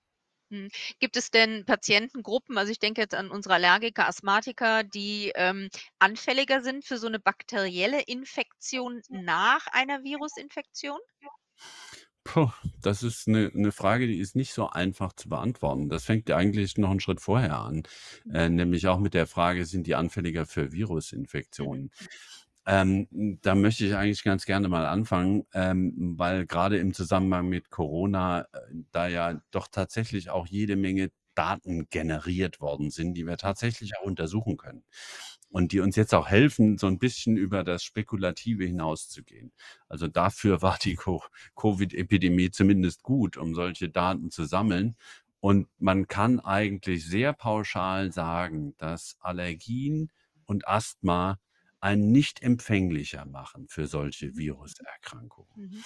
Mhm. 0.51 0.69
Gibt 0.99 1.15
es 1.15 1.31
denn 1.31 1.63
Patientengruppen 1.65 2.57
also, 2.57 2.71
ich 2.73 2.79
denke 2.79 2.99
jetzt 3.01 3.15
an 3.15 3.31
unsere 3.31 3.53
Allergiker, 3.55 4.07
Asthmatiker, 4.07 4.83
die, 4.83 5.31
ähm, 5.35 5.69
anfälliger 5.97 6.61
sind 6.61 6.83
für 6.85 6.97
so 6.97 7.07
'ne 7.07 7.19
bakterielle 7.19 8.01
Infektion 8.01 9.01
nach 9.07 9.65
einer 9.67 10.03
Virusinfektion? 10.03 10.99
Puh, 12.25 12.51
das 12.81 13.01
ist 13.01 13.27
'ne 13.27 13.49
'ne 13.53 13.71
Frage, 13.71 14.05
die 14.07 14.19
ist 14.19 14.35
nicht 14.35 14.53
so 14.53 14.69
einfach 14.69 15.11
zu 15.13 15.27
beantworten. 15.27 15.89
Das 15.89 16.05
fängt 16.05 16.29
ja 16.29 16.37
eigentlich 16.37 16.77
noch 16.77 16.91
'n 16.91 16.99
Schritt 16.99 17.19
vorher 17.19 17.57
an, 17.59 17.83
Mhm. 18.25 18.31
äh, 18.31 18.47
nämlich 18.49 18.87
auch 18.87 18.99
mit 18.99 19.13
der 19.15 19.25
Frage: 19.27 19.65
„Sind 19.65 19.87
die 19.87 19.95
anfälliger 19.95 20.45
für 20.45 20.71
Mhm. 21.59 21.67
Virusinfektionen?“ 21.67 21.89
Ähm, 22.67 23.07
hm, 23.11 23.39
da 23.41 23.55
möchte 23.55 23.85
ich 23.87 23.95
eigentlich 23.95 24.23
ganz 24.23 24.45
gerne 24.45 24.69
mal 24.69 24.85
anfangen, 24.85 25.45
ähm, 25.53 26.13
weil 26.19 26.45
grade 26.45 26.77
im 26.77 26.93
Zusammenhang 26.93 27.49
mit 27.49 27.71
Corona, 27.71 28.41
äh, 28.53 28.59
da 28.91 29.07
ja 29.07 29.41
doch 29.51 29.67
tatsächlich 29.67 30.29
auch 30.29 30.45
jede 30.47 30.75
Menge 30.75 31.11
Daten 31.35 31.87
generiert 31.89 32.59
worden 32.61 32.91
sind, 32.91 33.15
die 33.15 33.25
wir 33.25 33.37
Mhm. 33.37 33.37
tatsächlich 33.37 33.97
auch 33.97 34.03
untersuchen 34.05 34.57
können 34.57 34.83
und 35.51 35.71
die 35.73 35.79
uns 35.81 35.95
jetzt 35.95 36.13
auch 36.15 36.27
helfen, 36.29 36.77
so 36.77 36.87
'n 36.87 36.99
bisschen 36.99 37.37
über 37.37 37.63
das 37.63 37.83
Spekulative 37.83 38.65
hinauszugehen. 38.65 39.51
Also, 39.89 40.07
dafür 40.07 40.61
war 40.61 40.77
die 40.81 40.95
Co 40.95 41.23
Covid-Epidemie 41.55 42.51
zumindest 42.51 43.03
gut, 43.03 43.37
um 43.37 43.53
solche 43.55 43.89
Daten 43.89 44.31
zu 44.31 44.45
sammeln. 44.45 44.95
Und 45.41 45.67
man 45.79 46.07
kann 46.07 46.39
eigentlich 46.39 47.05
sehr 47.07 47.33
pauschal 47.33 48.11
sagen, 48.11 48.75
dass 48.77 49.17
Allergien 49.21 50.11
und 50.45 50.67
Asthma 50.67 51.39
einen 51.79 52.11
nicht 52.11 52.43
empfänglicher 52.43 53.25
machen 53.25 53.67
für 53.67 53.87
solche 53.87 54.37
Mhm. 54.37 54.37
Viruserkrankungen. 54.37 55.49
Mhm. 55.55 55.83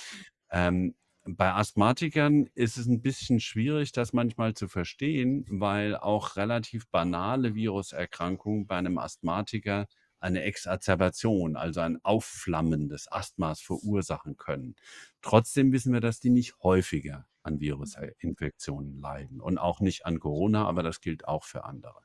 Ähm, 0.51 0.95
bei 1.27 1.53
Asthmatikern 1.53 2.47
ist 2.53 2.77
es 2.77 2.87
'n 2.87 3.01
bisschen 3.01 3.39
schwierig, 3.39 3.91
das 3.91 4.13
manchmal 4.13 4.53
zu 4.53 4.67
verstehen, 4.67 5.45
weil 5.49 5.95
auch 5.97 6.35
relativ 6.35 6.87
banale 6.89 7.55
Viruserkrankungen 7.55 8.67
bei 8.67 8.79
'nem 8.81 8.97
Asthmatiker 8.99 9.87
eine 10.25 10.43
Exazerbation, 10.43 11.55
also 11.55 11.81
ein 11.81 11.99
Aufflammen 12.03 12.89
des 12.89 13.11
Asthmas 13.11 13.61
verursachen 13.61 14.37
können. 14.37 14.75
Trotzdem 15.21 15.71
wissen 15.71 15.93
wir, 15.93 16.01
dass 16.01 16.19
die 16.19 16.29
nicht 16.31 16.55
häufiger 16.63 17.27
an 17.43 17.59
Mhm. 17.77 17.95
äh, 17.95 18.11
Infektionen 18.19 18.99
leiden 18.99 19.39
und 19.39 19.59
auch 19.59 19.79
nicht 19.79 20.05
an 20.07 20.19
Corona, 20.19 20.65
aber 20.67 20.81
das 20.83 20.99
gilt 20.99 21.27
auch 21.27 21.43
für 21.43 21.63
andere. 21.65 22.01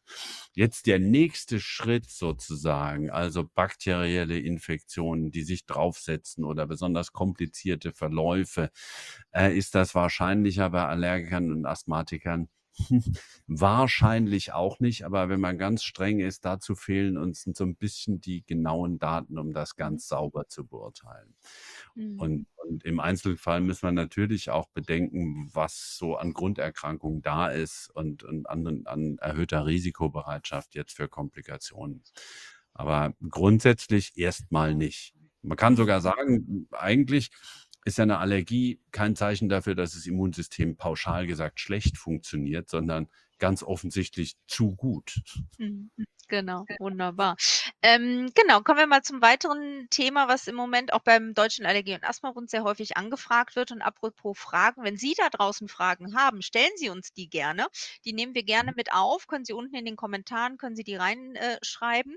Jetzt 0.55 0.87
der 0.87 0.99
nächste 0.99 1.61
Schritt 1.61 2.07
sozusagen, 2.11 3.11
also 3.11 3.45
bakterielle 3.55 4.39
Infektionen, 4.39 5.31
die 5.31 5.43
sich 5.43 5.67
draufsetzen 5.67 6.45
oder 6.45 6.67
besonders 6.67 7.13
komplizierte 7.13 7.93
Verläufe, 7.93 8.71
äh, 9.33 9.57
ist 9.57 9.75
das 9.75 9.95
wahrscheinlicher 9.95 10.71
bei 10.71 10.85
Allergikern 10.87 11.53
und 11.53 11.67
Asthmatikern? 11.67 12.49
Wahrscheinlich 13.47 14.53
auch 14.53 14.81
nicht, 14.81 15.05
aber 15.05 15.29
wenn 15.29 15.41
man 15.41 15.59
ganz 15.59 15.83
streng 15.83 16.21
ist, 16.21 16.45
dazu 16.45 16.75
fehlen 16.75 17.17
uns 17.19 17.43
so 17.45 17.65
'n 17.65 17.77
bisschen 17.77 18.21
die 18.21 18.45
genauen 18.47 18.99
Daten, 18.99 19.39
um 19.39 19.53
das 19.53 19.77
ganz 19.77 20.09
sauber 20.09 20.47
zu 20.49 20.67
beurteilen. 20.67 21.35
Mhm. 21.95 22.19
Und 22.21 22.47
und 22.69 22.85
im 22.85 23.01
Einzelfall 23.01 23.61
muss 23.63 23.83
man 23.83 23.95
natürlich 23.95 24.51
auch 24.51 24.69
bedenken, 24.69 25.51
was 25.53 25.97
so 25.99 26.17
an 26.17 26.33
Grunderkrankungen 26.35 27.23
da 27.23 27.49
ist 27.49 27.91
und 27.95 28.23
und 28.25 28.49
an 28.49 28.87
an 28.87 29.19
erhöhter 29.19 29.67
Risikobereitschaft 29.67 30.75
jetzt 30.77 30.97
für 30.97 31.09
Komplikationen. 31.09 32.03
Aber 32.75 33.15
grundsätzlich 33.29 34.13
erst 34.17 34.53
mal 34.53 34.75
nicht. 34.75 35.15
Man 35.43 35.57
kann 35.57 35.75
sogar 35.77 36.01
sagen, 36.01 36.69
eigentlich 36.73 37.31
ist 37.85 37.99
ja 37.99 38.07
'ne 38.07 38.19
Allergie 38.19 38.81
kein 38.93 39.17
Zeichen 39.17 39.49
dafür, 39.49 39.75
dass 39.75 39.93
das 39.95 40.07
Immunsystem 40.07 40.77
pauschal 40.77 41.27
gesagt 41.27 41.61
schlecht 41.61 41.99
funktioniert, 41.99 42.69
sondern 42.71 43.09
ganz 43.39 43.63
offensichtlich 43.63 44.37
zu 44.47 44.75
gut. 44.77 45.23
Mhm. 45.59 45.91
Genau, 46.29 46.69
wunderbar. 46.79 47.37
Ähm, 47.83 48.31
genau, 48.37 48.61
kommen 48.63 48.79
wir 48.79 48.87
mal 48.87 49.03
zum 49.03 49.21
weiteren 49.21 49.89
Thema, 49.91 50.29
was 50.29 50.47
im 50.47 50.55
Moment 50.55 50.93
auch 50.93 51.01
beim 51.03 51.35
Deutschen 51.35 51.67
Allergie 51.67 51.95
und 51.95 52.05
Asthmabund 52.05 52.49
sehr 52.51 52.63
häufig 52.63 52.97
angefragt 52.97 53.57
wird. 53.57 53.73
Und 53.73 53.83
apropos 53.83 54.39
Fragen, 54.39 54.85
wenn 54.85 54.97
Sie 54.97 55.15
da 55.17 55.29
draußen 55.29 55.67
Fragen 55.67 56.15
haben, 56.17 56.41
stellen 56.43 56.71
Sie 56.77 56.89
uns 56.89 57.13
die 57.13 57.29
gerne. 57.29 57.67
Die 58.05 58.13
nehmen 58.13 58.35
wir 58.37 58.45
gerne 58.45 58.71
Mhm. 58.71 58.75
mit 58.77 58.93
auf. 58.93 59.27
Können 59.27 59.45
Sie 59.45 59.53
unten 59.53 59.75
in 59.75 59.85
den 59.85 59.97
Kommentaren 59.97 60.57
können 60.57 60.77
Sie 60.77 60.85
die 60.85 60.95
rein 60.95 61.35
äh, 61.35 61.59
schreiben 61.63 62.15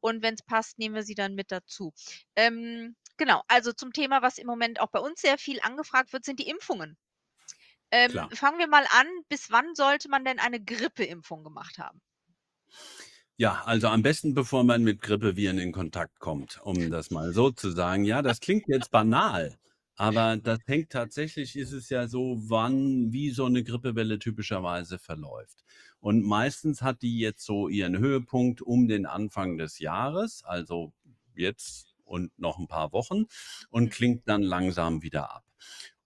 und 0.00 0.22
wenn's 0.22 0.42
passt, 0.42 0.78
nehmen 0.78 0.96
wir 0.96 1.02
sie 1.04 1.14
dann 1.14 1.34
mit 1.36 1.52
dazu. 1.52 1.92
Ähm, 2.36 2.96
genau, 3.16 3.42
also 3.48 3.72
zum 3.72 3.92
Thema, 3.92 4.22
was 4.22 4.38
im 4.38 4.46
Moment 4.46 4.80
auch 4.80 4.90
bei 4.90 5.00
uns 5.00 5.20
sehr 5.20 5.38
viel 5.38 5.60
angefragt 5.60 6.12
wird, 6.12 6.24
sind 6.24 6.38
die 6.40 6.48
Impfungen. 6.48 6.98
Ähm, 7.92 8.20
fangen 8.34 8.58
wir 8.58 8.68
mal 8.68 8.86
an, 8.90 9.08
bis 9.28 9.50
wann 9.50 9.74
sollte 9.76 10.08
man 10.10 10.24
denn 10.24 10.40
eine 10.40 10.62
Grippeimpfung 10.64 11.44
gemacht 11.44 11.78
haben? 11.78 12.00
Ja, 13.38 13.62
also 13.64 13.88
am 13.88 14.02
besten, 14.02 14.34
bevor 14.34 14.62
man 14.64 14.82
mit 14.84 15.00
Grippeviren 15.00 15.58
in 15.58 15.72
Kontakt 15.72 16.20
kommt, 16.20 16.60
um 16.62 16.90
das 16.90 17.10
mal 17.10 17.32
so 17.32 17.50
zu 17.50 17.70
sagen. 17.70 18.04
Ja, 18.04 18.20
das 18.22 18.40
klingt 18.40 18.64
jetzt 18.68 18.90
banal, 18.90 19.56
aber 19.96 20.36
das 20.36 20.58
hängt 20.66 20.90
tatsächlich 20.90 21.56
ist 21.56 21.72
es 21.72 21.88
ja 21.88 22.08
so, 22.08 22.36
wann 22.38 23.12
wie 23.12 23.30
so 23.30 23.48
'ne 23.48 23.64
Grippewelle 23.64 24.18
typischerweise 24.18 24.98
verläuft. 24.98 25.64
Und 26.00 26.22
meistens 26.24 26.82
hat 26.82 27.00
die 27.02 27.18
jetzt 27.18 27.44
so 27.44 27.68
ihren 27.68 27.98
Höhepunkt 27.98 28.60
um 28.62 28.86
den 28.86 29.06
Anfang 29.06 29.56
des 29.58 29.78
Jahres, 29.78 30.42
also 30.44 30.92
jetzt 31.34 31.91
und 32.12 32.38
noch 32.38 32.58
'n 32.60 32.68
paar 32.68 32.92
Wochen 32.92 33.26
und 33.70 33.90
Mhm. 33.90 33.92
klingt 33.92 34.28
dann 34.28 34.42
langsam 34.42 35.02
wieder 35.02 35.32
ab. 35.34 35.44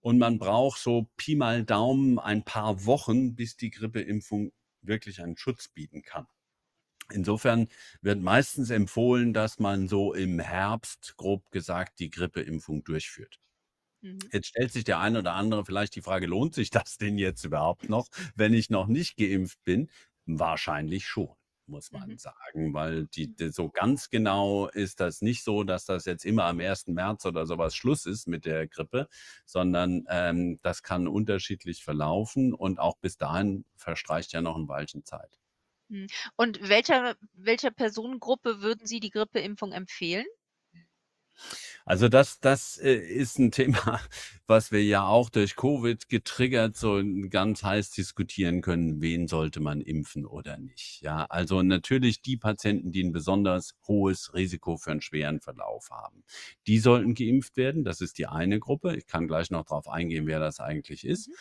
Und 0.00 0.18
man 0.18 0.38
braucht 0.38 0.80
so 0.80 1.08
Pi 1.16 1.36
mal 1.36 1.64
Daumen 1.64 2.18
ein 2.20 2.44
paar 2.44 2.86
Wochen, 2.86 3.34
bis 3.36 3.56
die 3.56 3.70
Grippeimpfung 3.70 4.52
wirklich 4.82 5.22
einen 5.22 5.36
Schutz 5.38 5.68
bieten 5.68 6.02
kann. 6.02 6.26
Insofern 7.12 7.68
wird 8.02 8.20
meistens 8.22 8.70
empfohlen, 8.70 9.32
dass 9.34 9.58
man 9.60 9.88
so 9.88 10.14
im 10.14 10.40
Herbst, 10.40 11.16
grob 11.18 11.50
gesagt, 11.52 12.00
die 12.00 12.10
Grippeimpfung 12.10 12.84
durchführt. 12.84 13.38
Mhm. 14.02 14.30
Jetzt 14.32 14.48
stellt 14.48 14.72
sich 14.72 14.84
der 14.84 15.00
eine 15.00 15.20
oder 15.20 15.34
andere 15.34 15.64
vielleicht 15.64 15.96
die 15.96 16.02
Frage: 16.02 16.26
„Lohnt 16.26 16.54
sich 16.54 16.70
das 16.70 16.98
denn 16.98 17.18
jetzt 17.18 17.44
überhaupt 17.44 17.88
noch, 17.88 18.08
wenn 18.36 18.54
ich 18.54 18.70
noch 18.70 18.86
nicht 18.88 19.16
geimpft 19.16 19.62
bin?“ 19.64 19.90
Wahrscheinlich 20.26 21.06
schon, 21.06 21.34
muss 21.68 21.92
Mhm. 21.92 21.92
man 21.92 22.16
sagen, 22.18 22.74
weil 22.74 23.06
die 23.06 23.28
Mhm. 23.28 23.34
d 23.34 23.50
so 23.50 23.68
ganz 23.70 24.10
genau 24.10 24.68
ist 24.68 25.00
das 25.00 25.22
nicht 25.22 25.44
so, 25.44 25.64
dass 25.64 25.84
das 25.86 26.04
jetzt 26.06 26.24
immer 26.24 26.44
am 26.44 26.60
1. 26.60 26.94
März 26.94 27.26
oder 27.26 27.46
so 27.46 27.58
was 27.58 27.74
Schluss 27.76 28.06
ist 28.06 28.26
mit 28.28 28.44
der 28.46 28.68
Grippe, 28.68 29.08
sondern, 29.46 30.04
ähm, 30.08 30.58
das 30.62 30.82
kann 30.82 31.08
unterschiedlich 31.08 31.84
verlaufen 31.84 32.54
und 32.54 32.78
auch 32.80 32.96
bis 32.98 33.16
dahin 33.18 33.64
verstreicht 33.76 34.32
ja 34.32 34.40
noch 34.42 34.56
'n 34.56 34.68
Weilchen 34.68 35.04
Zeit. 35.04 35.36
Mhm. 35.90 36.08
Und 36.36 36.68
welcher 36.68 37.16
welcher 37.32 37.70
Personengruppe 37.70 38.60
würden 38.60 38.86
Sie 38.86 38.98
die 39.00 39.10
Grippeimpfung 39.10 39.72
empfehlen? 39.72 40.26
Also 41.88 42.08
das 42.08 42.40
das, 42.40 42.78
äh, 42.78 42.94
ist 42.96 43.38
'n 43.38 43.52
Thema, 43.52 44.00
was 44.48 44.72
wir 44.72 44.82
ja 44.84 45.06
auch 45.06 45.30
durch 45.30 45.54
Covid 45.54 46.08
getriggert 46.08 46.76
so 46.76 47.00
ganz 47.30 47.62
heiß 47.62 47.90
diskutieren 47.90 48.60
können: 48.60 49.00
Wen 49.00 49.28
sollte 49.28 49.60
man 49.60 49.80
impfen 49.80 50.26
oder 50.26 50.58
nicht, 50.58 51.00
ja? 51.02 51.26
Also, 51.30 51.62
natürlich 51.62 52.22
die 52.22 52.36
Patienten, 52.38 52.90
die 52.90 53.02
'n 53.04 53.12
besonders 53.12 53.74
hohes 53.86 54.34
Risiko 54.34 54.76
für 54.78 54.90
'n 54.90 55.00
schweren 55.00 55.40
Verlauf 55.40 55.90
haben. 55.92 56.24
Die 56.66 56.78
sollten 56.80 57.14
geimpft 57.14 57.56
werden. 57.56 57.84
Das 57.84 58.00
ist 58.00 58.18
die 58.18 58.26
eine 58.26 58.58
Gruppe. 58.58 58.96
Ich 58.96 59.06
kann 59.06 59.28
gleich 59.28 59.50
noch 59.52 59.64
drauf 59.64 59.88
eingehen, 59.88 60.26
wer 60.26 60.40
das 60.40 60.58
eigentlich 60.58 61.04
ist. 61.06 61.28
Mhm. 61.28 61.34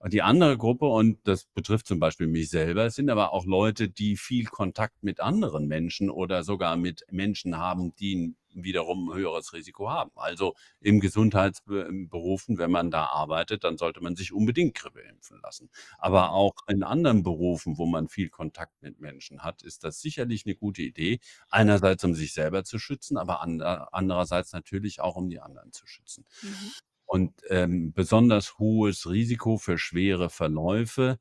Und 0.00 0.12
die 0.12 0.22
andere 0.22 0.58
Gruppe, 0.58 0.86
und 0.86 1.18
das 1.24 1.46
betrifft 1.54 1.86
zum 1.86 2.00
Beispiel 2.00 2.26
mich 2.26 2.50
selber, 2.50 2.90
sind 2.90 3.10
aber 3.10 3.32
auch 3.32 3.46
Leute, 3.46 3.88
die 3.88 4.16
viel 4.16 4.46
Kontakt 4.46 5.02
mit 5.04 5.20
anderen 5.20 5.66
Menschen 5.68 6.10
oder 6.10 6.42
sogar 6.42 6.76
mit 6.76 7.04
Menschen 7.12 7.56
haben, 7.58 7.94
die 7.96 8.14
'n 8.16 8.36
wiederum 8.54 9.10
'n 9.10 9.14
höheres 9.16 9.52
Risiko 9.52 9.90
haben. 9.90 10.10
Also, 10.16 10.54
im 10.80 11.00
Gesundheitsbe 11.00 11.88
Berufen, 12.08 12.58
wenn 12.58 12.70
man 12.70 12.90
da 12.90 13.06
arbeitet, 13.06 13.64
dann 13.64 13.78
sollte 13.78 14.00
man 14.02 14.16
sich 14.16 14.32
unbedingt 14.32 14.74
Grippe 14.76 15.00
impfen 15.00 15.40
lassen. 15.42 15.70
Aber 15.98 16.30
Mhm. 16.30 16.34
auch 16.34 16.54
in 16.68 16.82
anderen 16.84 17.22
Berufen, 17.22 17.78
wo 17.78 17.86
man 17.86 18.08
viel 18.08 18.28
Kontakt 18.30 18.80
mit 18.82 19.00
Menschen 19.00 19.42
hat, 19.42 19.62
ist 19.62 19.84
das 19.84 20.00
sicherlich 20.00 20.44
'ne 20.46 20.54
gute 20.56 20.82
Idee. 20.82 21.20
Einerseits, 21.50 22.04
um 22.04 22.14
sich 22.14 22.32
selber 22.34 22.64
zu 22.64 22.78
schützen, 22.78 23.16
aber 23.18 23.40
ander 23.42 23.88
andererseits 23.92 24.52
natürlich 24.52 25.00
auch, 25.00 25.16
um 25.16 25.30
die 25.30 25.40
anderen 25.40 25.72
zu 25.72 25.86
schützen. 25.86 26.24
Mhm. 26.42 26.74
Und, 27.06 27.34
ähm, 27.50 27.92
besonders 27.92 28.58
hohes 28.58 29.08
Risiko 29.10 29.58
für 29.58 29.78
schwere 29.78 30.30
Verläufe, 30.30 31.18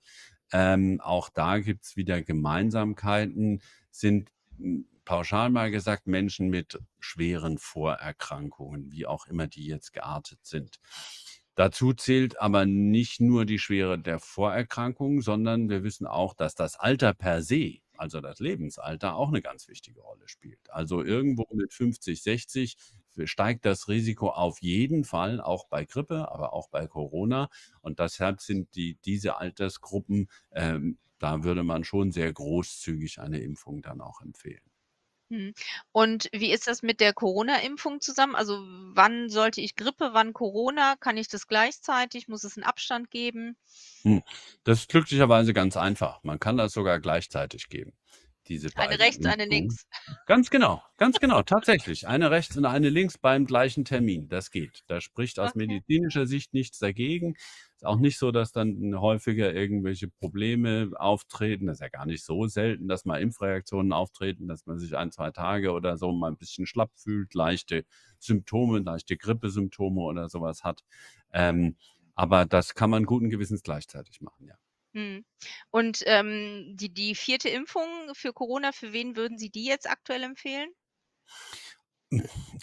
ähm, 0.54 1.02
auch 1.02 1.30
da 1.30 1.60
gibt's 1.60 1.98
wieder 1.98 2.22
Gemeinsamkeiten, 2.24 3.62
sind, 3.92 4.30
hm, 4.60 4.88
pauschal 5.06 5.50
mal 5.50 5.72
gesagt, 5.72 6.08
Menschen 6.08 6.50
mit 6.50 6.80
schweren 7.00 7.58
Vorerkrankungen, 7.58 8.92
wie 8.92 9.06
auch 9.08 9.28
immer 9.28 9.48
die 9.48 9.66
jetzt 9.68 9.94
geartet 9.94 10.40
sind. 10.44 10.80
Dazu 11.56 11.94
zählt 11.94 12.40
aber 12.42 12.66
nicht 12.66 13.22
nur 13.22 13.46
die 13.46 13.60
Schwere 13.60 14.00
der 14.00 14.20
Vorerkrankungen, 14.20 15.22
sondern 15.22 15.70
wir 15.70 15.84
wissen 15.84 16.08
auch, 16.08 16.34
dass 16.34 16.56
das 16.56 16.76
Alter 16.80 17.14
per 17.14 17.42
se, 17.44 17.78
also 17.98 18.22
das 18.22 18.40
Lebensalter, 18.40 19.16
auch 19.16 19.30
'ne 19.32 19.42
ganz 19.42 19.68
wichtige 19.68 20.02
Rolle 20.02 20.28
spielt. 20.28 20.60
Also, 20.72 21.04
irgendwo 21.04 21.46
mit 21.54 21.74
50, 21.74 22.24
60 22.24 22.76
f 23.16 23.28
steigt 23.30 23.66
das 23.66 23.88
Risiko 23.90 24.30
auf 24.32 24.62
jeden 24.62 25.04
Fall, 25.04 25.40
auch 25.42 25.68
bei 25.68 25.86
Grippe, 25.86 26.32
aber 26.32 26.54
auch 26.54 26.70
bei 26.70 26.88
Corona. 26.88 27.50
Und 27.82 28.00
deshalb 28.00 28.42
sind 28.42 28.76
die 28.76 28.98
diese 29.06 29.38
Altersgruppen 29.38 30.30
ähm, 30.54 30.98
da 31.20 31.44
würde 31.44 31.64
man 31.64 31.86
schon 31.86 32.12
sehr 32.12 32.34
großzügig 32.34 33.20
eine 33.22 33.40
Impfung 33.40 33.82
dann 33.82 34.02
auch 34.02 34.20
empfehlen. 34.22 34.73
Mhm. 35.30 35.54
Und 35.92 36.30
wie 36.34 36.52
ist 36.52 36.68
das 36.68 36.82
mit 36.82 37.00
der 37.02 37.14
Corona-Impfung 37.14 38.00
zusammen? 38.02 38.36
Also, 38.36 38.60
wann 38.94 39.30
sollte 39.30 39.60
ich 39.62 39.76
Grippe, 39.76 40.10
wann 40.14 40.32
Corona? 40.34 40.96
Kann 40.98 41.18
ich 41.18 41.28
das 41.28 41.48
gleichzeitig? 41.48 42.28
Muss 42.30 42.44
es 42.46 42.58
'n 42.58 42.64
Abstand 42.64 43.10
geben? 43.12 43.58
Hm, 44.06 44.22
das 44.66 44.80
ist 44.82 44.90
glücklicherweise 44.90 45.54
ganz 45.54 45.78
einfach. 45.78 46.22
Man 46.24 46.40
kann 46.40 46.58
das 46.58 46.74
sogar 46.74 47.00
gleichzeitig 47.00 47.70
geben, 47.70 47.94
diese 48.48 48.70
Eine 48.76 49.00
beiden 49.00 49.00
rechts, 49.00 49.26
eine 49.26 49.46
Impfungen. 49.46 49.46
links. 49.46 49.86
Ganz 50.26 50.50
genau, 50.50 50.84
ganz 50.98 51.20
genau, 51.20 51.42
tatsächlich. 51.44 52.08
Eine 52.08 52.30
rechts 52.32 52.58
und 52.58 52.66
eine 52.66 52.90
links 52.90 53.18
beim 53.18 53.46
gleichen 53.46 53.86
Termin. 53.86 54.28
Das 54.30 54.52
geht. 54.52 54.84
Da 54.88 55.00
spricht 55.02 55.40
aus 55.40 55.56
Okay. 55.56 55.56
medizinischer 55.56 56.26
Sicht 56.28 56.54
nichts 56.54 56.80
dagegen. 56.80 57.36
Ist 57.84 57.88
auch 57.88 58.00
nicht 58.00 58.18
so, 58.18 58.32
dass 58.32 58.54
dann 58.54 58.98
häufiger 59.02 59.54
irgendwelche 59.54 60.08
Probleme 60.08 60.92
auftreten. 60.96 61.66
Das 61.68 61.76
ist 61.78 61.82
ja 61.82 61.90
gar 61.90 62.06
nicht 62.06 62.24
so 62.24 62.48
selten, 62.48 62.88
dass 62.88 63.04
mal 63.04 63.22
Impfreaktionen 63.22 63.92
auftreten, 63.92 64.48
dass 64.48 64.66
man 64.66 64.80
sich 64.80 64.96
1, 64.96 65.12
2 65.12 65.32
Tage 65.32 65.74
oder 65.74 65.98
so 65.98 66.14
mal 66.14 66.30
'n 66.32 66.38
bisschen 66.38 66.66
schlapp 66.66 66.92
fühlt, 66.96 67.34
leichte 67.34 67.84
Symptome, 68.20 68.80
leichte 68.80 69.18
Grippesymptome 69.18 70.00
oder 70.00 70.30
so 70.30 70.40
was 70.40 70.64
hat. 70.64 70.86
Ähm, 71.34 71.76
aber 72.16 72.46
das 72.46 72.74
kann 72.74 72.90
man 72.90 73.04
guten 73.06 73.30
Gewissens 73.30 73.64
gleichzeitig 73.64 74.22
machen, 74.22 74.48
ja. 74.48 74.56
Mhm. 74.96 75.26
Und, 75.72 76.04
ähm, 76.06 76.76
die 76.78 76.94
die 76.94 77.16
4. 77.16 77.50
Impfung 77.52 77.88
für 78.14 78.32
Corona, 78.32 78.72
für 78.72 78.94
wen 78.94 79.16
würden 79.16 79.38
Sie 79.40 79.50
die 79.50 79.66
jetzt 79.66 79.90
aktuell 79.90 80.22
empfehlen? 80.24 80.70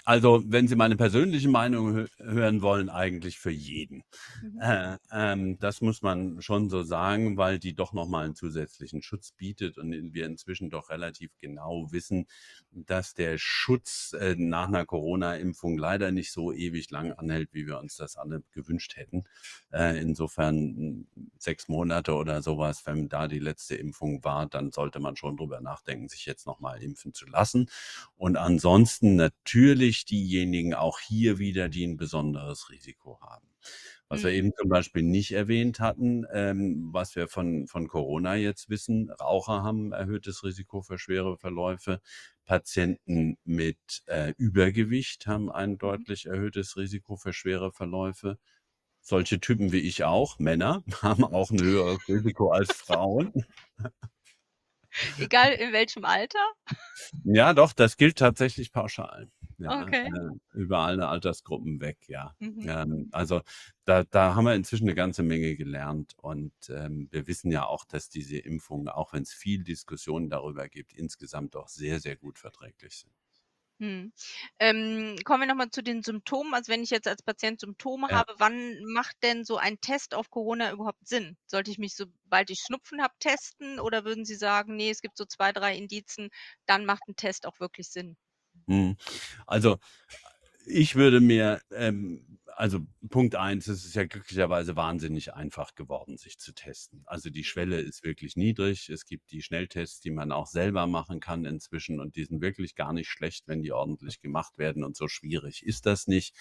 Also, 0.04 0.42
wenn 0.46 0.68
Sie 0.68 0.76
meine 0.76 0.96
persönliche 0.96 1.48
Meinung 1.48 1.94
hö 1.94 2.06
hören 2.18 2.62
wollen, 2.62 2.88
eigentlich 2.88 3.38
für 3.38 3.50
jeden. 3.50 4.02
Mhm. 4.42 4.60
Äh, 4.60 4.98
ähm, 5.12 5.58
das 5.58 5.80
muss 5.80 6.02
man 6.02 6.40
schon 6.42 6.70
so 6.70 6.82
sagen, 6.82 7.36
weil 7.36 7.58
die 7.58 7.74
doch 7.74 7.92
noch 7.92 8.08
mal 8.08 8.26
'n 8.26 8.34
zusätzlichen 8.34 9.02
Schutz 9.02 9.32
bietet 9.32 9.78
und 9.78 9.92
wir 10.14 10.26
inzwischen 10.26 10.70
doch 10.70 10.90
relativ 10.90 11.30
genau 11.38 11.90
wissen, 11.92 12.26
dass 12.72 13.14
der 13.14 13.36
Schutz, 13.38 14.14
äh, 14.18 14.34
nach 14.36 14.68
'ner 14.68 14.86
Corona-Impfung 14.86 15.76
leider 15.78 16.10
nicht 16.12 16.32
so 16.32 16.52
ewig 16.52 16.90
lang 16.90 17.12
anhält, 17.12 17.50
wie 17.52 17.66
wir 17.66 17.78
uns 17.78 17.96
das 17.96 18.16
alle 18.16 18.42
gewünscht 18.52 18.96
hätten. 18.96 19.24
Äh, 19.72 20.00
insofern, 20.00 20.56
hm, 20.56 21.06
6 21.38 21.68
Monate 21.68 22.14
oder 22.14 22.42
so 22.42 22.58
was, 22.58 22.86
wenn 22.86 23.08
da 23.08 23.28
die 23.28 23.38
letzte 23.38 23.76
Impfung 23.76 24.24
war, 24.24 24.46
dann 24.46 24.72
sollte 24.72 25.00
man 25.00 25.16
schon 25.16 25.36
drüber 25.36 25.60
nachdenken, 25.60 26.08
sich 26.08 26.26
jetzt 26.26 26.46
noch 26.46 26.60
mal 26.60 26.82
impfen 26.82 27.12
zu 27.14 27.26
lassen. 27.26 27.68
Und 28.16 28.36
ansonsten 28.36 29.16
natürlich 29.16 29.39
diejenigen 30.05 30.74
auch 30.74 31.00
hier 31.00 31.38
wieder, 31.38 31.68
die 31.68 31.85
'n 31.85 31.96
besonderes 31.96 32.70
Risiko 32.70 33.20
haben. 33.20 33.48
Was 34.09 34.22
wir 34.24 34.31
Mhm. 34.31 34.33
eben 34.33 34.53
zum 34.59 34.68
Beispiel 34.68 35.03
nicht 35.05 35.33
erwähnt 35.33 35.81
hatten, 35.81 36.26
ähm, 36.33 36.90
was 36.92 37.16
wir 37.16 37.29
von 37.29 37.66
von 37.68 37.88
Corona 37.88 38.37
jetzt 38.37 38.68
wissen: 38.70 39.11
Raucher 39.11 39.62
haben 39.62 39.92
erhöhtes 39.92 40.44
Risiko 40.44 40.83
für 40.83 40.98
schwere 40.98 41.37
Verläufe. 41.38 42.00
Patienten 42.46 43.38
mit, 43.44 43.79
äh, 44.07 44.35
Übergewicht 44.38 45.26
haben 45.26 45.50
ein 45.53 45.79
Mhm. 45.96 46.05
deutlich 46.05 46.26
erhöhtes 46.26 46.76
Risiko 46.76 47.16
für 47.16 47.33
schwere 47.33 47.72
Verläufe. 47.72 48.38
Solche 49.03 49.40
Typen 49.40 49.72
wie 49.72 49.81
ich 49.81 50.05
auch, 50.05 50.38
Männer, 50.40 50.85
haben 51.03 51.24
auch 51.24 51.50
'n 51.53 51.62
höheres 51.62 52.09
Risiko 52.09 52.53
als 52.53 52.72
Frauen. 52.74 53.33
Egal 55.18 55.53
in 55.55 55.72
welchem 55.72 56.05
Alter? 56.05 56.38
Ja, 57.24 57.53
doch, 57.55 57.72
das 57.72 57.96
gilt 57.96 58.16
tatsächlich 58.18 58.72
pauschal. 58.72 59.31
Ja, 59.59 59.70
Okay. 59.70 60.11
äh, 60.12 60.31
über 60.55 60.79
alle 60.81 61.09
Altersgruppen 61.09 61.81
weg, 61.81 61.98
ja. 62.09 62.35
Mhm. 62.40 62.66
Ähm, 62.66 63.09
also, 63.12 63.42
da 63.85 64.05
da 64.05 64.35
haben 64.35 64.44
wir 64.44 64.55
inzwischen 64.55 64.87
'ne 64.87 64.94
ganze 64.94 65.22
Menge 65.22 65.57
gelernt 65.57 66.14
und, 66.18 66.53
ähm, 66.70 67.09
wir 67.11 67.26
wissen 67.26 67.50
ja 67.50 67.66
auch, 67.66 67.85
dass 67.85 68.09
diese 68.11 68.38
Impfungen, 68.38 68.88
auch 68.88 69.12
wenn's 69.12 69.33
viel 69.33 69.64
Diskussion 69.64 70.31
darüber 70.31 70.68
gibt, 70.68 70.92
insgesamt 70.94 71.55
doch 71.55 71.68
sehr, 71.68 72.00
sehr 72.00 72.16
gut 72.16 72.38
verträglich 72.38 72.96
sind. 72.96 73.19
Mhm. 73.80 74.12
Ähm, 74.58 75.16
kommen 75.24 75.40
wir 75.42 75.46
noch 75.48 75.54
mal 75.54 75.70
zu 75.70 75.82
den 75.82 76.02
Symptomen. 76.02 76.52
Also, 76.52 76.70
wenn 76.70 76.82
ich 76.82 76.90
jetzt 76.90 77.08
als 77.08 77.22
Patient 77.22 77.60
Symptome 77.60 78.10
Ja. 78.10 78.12
habe, 78.12 78.34
wann 78.38 78.84
macht 78.84 79.16
denn 79.22 79.42
so 79.44 79.56
ein 79.56 79.80
Test 79.80 80.14
auf 80.14 80.28
Corona 80.28 80.70
überhaupt 80.72 81.08
Sinn? 81.08 81.38
Sollte 81.46 81.70
ich 81.70 81.78
mich, 81.78 81.94
sobald 81.96 82.50
ich 82.50 82.60
Schnupfen 82.60 83.02
habe, 83.02 83.14
testen 83.20 83.80
oder 83.80 84.04
würden 84.04 84.26
Sie 84.26 84.34
sagen: 84.36 84.76
„Ne, 84.76 84.90
es 84.90 85.00
gibt 85.00 85.16
so 85.16 85.24
2, 85.24 85.52
3 85.52 85.74
Indizien, 85.76 86.28
dann 86.66 86.84
macht 86.84 87.08
'n 87.08 87.16
Test 87.16 87.46
auch 87.46 87.58
wirklich 87.58 87.88
Sinn?“ 87.88 88.16
Mhm. 88.66 88.96
Also, 89.46 89.78
ich 90.66 90.96
würde 90.96 91.20
mir, 91.20 91.60
ähm 91.72 92.29
also, 92.56 92.80
Punkt 93.08 93.34
1, 93.36 93.66
es 93.68 93.84
ist 93.84 93.94
ja 93.94 94.04
glücklicherweise 94.04 94.76
wahnsinnig 94.76 95.34
einfach 95.34 95.74
geworden, 95.74 96.16
sich 96.18 96.38
zu 96.38 96.52
testen. 96.54 97.02
Also, 97.06 97.30
die 97.30 97.44
Mhm. 97.44 97.44
Schwelle 97.44 97.80
ist 97.80 98.04
wirklich 98.04 98.36
niedrig. 98.36 98.88
Es 98.88 99.04
gibt 99.06 99.30
die 99.30 99.42
Schnelltests, 99.42 100.00
die 100.00 100.10
man 100.10 100.32
auch 100.32 100.46
selber 100.46 100.86
machen 100.86 101.20
kann 101.20 101.44
inzwischen 101.44 102.00
und 102.00 102.16
die 102.16 102.24
sind 102.24 102.40
wirklich 102.42 102.74
gar 102.74 102.92
nicht 102.92 103.08
schlecht, 103.08 103.48
wenn 103.48 103.62
die 103.62 103.72
ordentlich 103.72 104.20
gemacht 104.20 104.58
werden 104.58 104.84
und 104.84 104.96
so 104.96 105.08
schwierig 105.08 105.64
ist 105.66 105.86
das 105.86 106.06
nicht. 106.06 106.36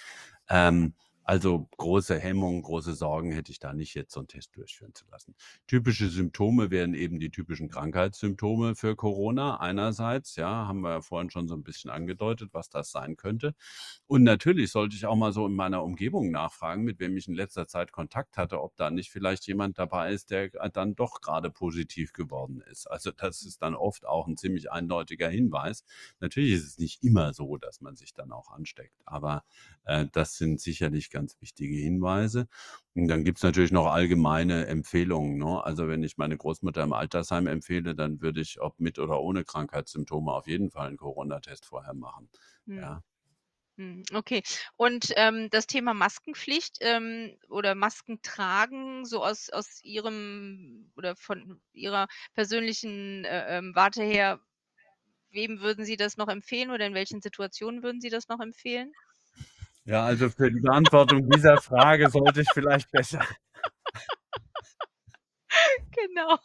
Ähm, 0.49 0.95
also, 1.29 1.69
große 1.77 2.17
Hemmungen, 2.19 2.63
große 2.63 2.95
Sorgen 2.95 3.31
hätte 3.31 3.51
ich 3.51 3.59
da 3.59 3.73
nicht, 3.73 3.93
jetzt 3.95 4.13
so 4.13 4.19
'n 4.21 4.27
Test 4.27 4.55
durchführen 4.57 4.95
zu 4.95 5.05
lassen. 5.11 5.35
Typische 5.67 6.09
Symptome 6.09 6.71
wären 6.71 6.93
eben 6.95 7.19
die 7.19 7.29
typischen 7.31 7.69
Krankheitssymptome 7.69 8.75
für 8.75 8.95
Corona 8.95 9.59
einerseits, 9.59 10.35
ja, 10.37 10.67
haben 10.67 10.81
wir 10.81 10.89
ja 10.91 11.01
vorhin 11.01 11.29
schon 11.29 11.47
so 11.47 11.55
'n 11.55 11.63
bisschen 11.63 11.91
angedeutet, 11.91 12.49
was 12.53 12.69
das 12.69 12.91
sein 12.91 13.15
könnte. 13.17 13.53
Und 14.07 14.23
natürlich 14.23 14.71
sollte 14.71 14.95
ich 14.95 15.05
auch 15.07 15.15
mal 15.15 15.33
so 15.33 15.45
in 15.47 15.53
meiner 15.55 15.83
Umgebung 15.83 16.31
nachfragen, 16.31 16.83
mit 16.83 16.99
wem 16.99 17.17
ich 17.17 17.27
in 17.27 17.35
letzter 17.35 17.67
Zeit 17.67 17.91
Kontakt 17.91 18.37
hatte, 18.37 18.61
ob 18.61 18.75
da 18.77 18.89
nicht 18.91 19.11
vielleicht 19.11 19.47
jemand 19.47 19.79
dabei 19.79 20.13
ist, 20.13 20.31
der 20.31 20.49
g 20.49 20.57
dann 20.73 20.95
doch 20.95 21.21
grade 21.21 21.51
positiv 21.51 22.13
geworden 22.13 22.61
ist. 22.71 22.87
Also, 22.89 23.11
das 23.11 23.43
ist 23.43 23.61
dann 23.61 23.75
oft 23.75 24.05
auch 24.07 24.27
'n 24.27 24.37
ziemlich 24.37 24.71
eindeutiger 24.71 25.29
Hinweis. 25.29 25.85
Natürlich 26.21 26.53
ist 26.53 26.65
es 26.67 26.77
nicht 26.79 27.03
immer 27.03 27.33
so, 27.33 27.57
dass 27.57 27.81
man 27.81 27.95
sich 27.97 28.13
dann 28.13 28.31
auch 28.31 28.51
ansteckt, 28.51 28.95
aber, 29.05 29.43
äh, 29.85 30.07
das 30.13 30.37
sind 30.37 30.61
sicherlich 30.61 31.09
ganz 31.11 31.18
wichtige 31.39 31.75
Hinweise. 31.75 32.47
Und 32.95 33.07
dann 33.07 33.23
gibt's 33.23 33.43
natürlich 33.43 33.71
noch 33.71 33.87
allgemeine 33.87 34.67
Empfehlungen, 34.67 35.37
ne? 35.37 35.63
Also, 35.63 35.87
wenn 35.87 36.03
ich 36.03 36.17
meine 36.17 36.37
Großmutter 36.37 36.83
im 36.83 36.93
Altersheim 36.93 37.47
empfehle, 37.47 37.95
dann 37.95 38.21
würde 38.21 38.41
ich, 38.41 38.59
ob 38.61 38.79
mit 38.79 38.99
oder 38.99 39.21
ohne 39.21 39.43
Krankheitssymptome, 39.43 40.31
auf 40.33 40.47
jeden 40.47 40.69
Fall 40.71 40.89
'n 40.89 40.97
Coronatest 40.97 41.65
vorher 41.65 41.93
machen, 41.93 42.29
Mhm. 42.65 42.89
ja. 42.89 43.01
Mhm, 43.77 44.03
okay. 44.13 44.43
Und, 44.77 45.13
ähm, 45.17 45.49
das 45.51 45.67
Thema 45.67 45.93
Maskenpflicht, 45.95 46.77
ähm, 46.81 47.37
oder 47.49 47.75
Masken 47.75 48.21
tragen, 48.21 49.05
so 49.05 49.23
aus 49.25 49.49
aus 49.51 49.81
Ihrem 49.83 50.91
oder 50.97 51.15
von 51.17 51.61
Ihrer 51.73 52.07
persönlichen, 52.35 53.25
äh, 53.25 53.59
ähm, 53.59 53.73
Warte 53.75 54.03
her, 54.03 54.41
wem 55.31 55.61
würden 55.61 55.85
Sie 55.85 55.97
das 55.97 56.17
noch 56.17 56.29
empfehlen 56.29 56.71
oder 56.71 56.87
in 56.87 56.95
welchen 56.95 57.21
Situationen 57.21 57.83
würden 57.83 58.01
Sie 58.01 58.09
das 58.11 58.27
noch 58.29 58.41
empfehlen? 58.41 58.93
Ja, 59.85 60.05
also 60.05 60.29
für 60.29 60.51
die 60.51 60.59
Beantwortung 60.59 61.29
dieser 61.29 61.57
Frage 61.57 62.09
sollte 62.09 62.41
ich 62.41 62.49
vielleicht 62.53 62.91
besser 62.91 63.19
Genau. 65.91 66.37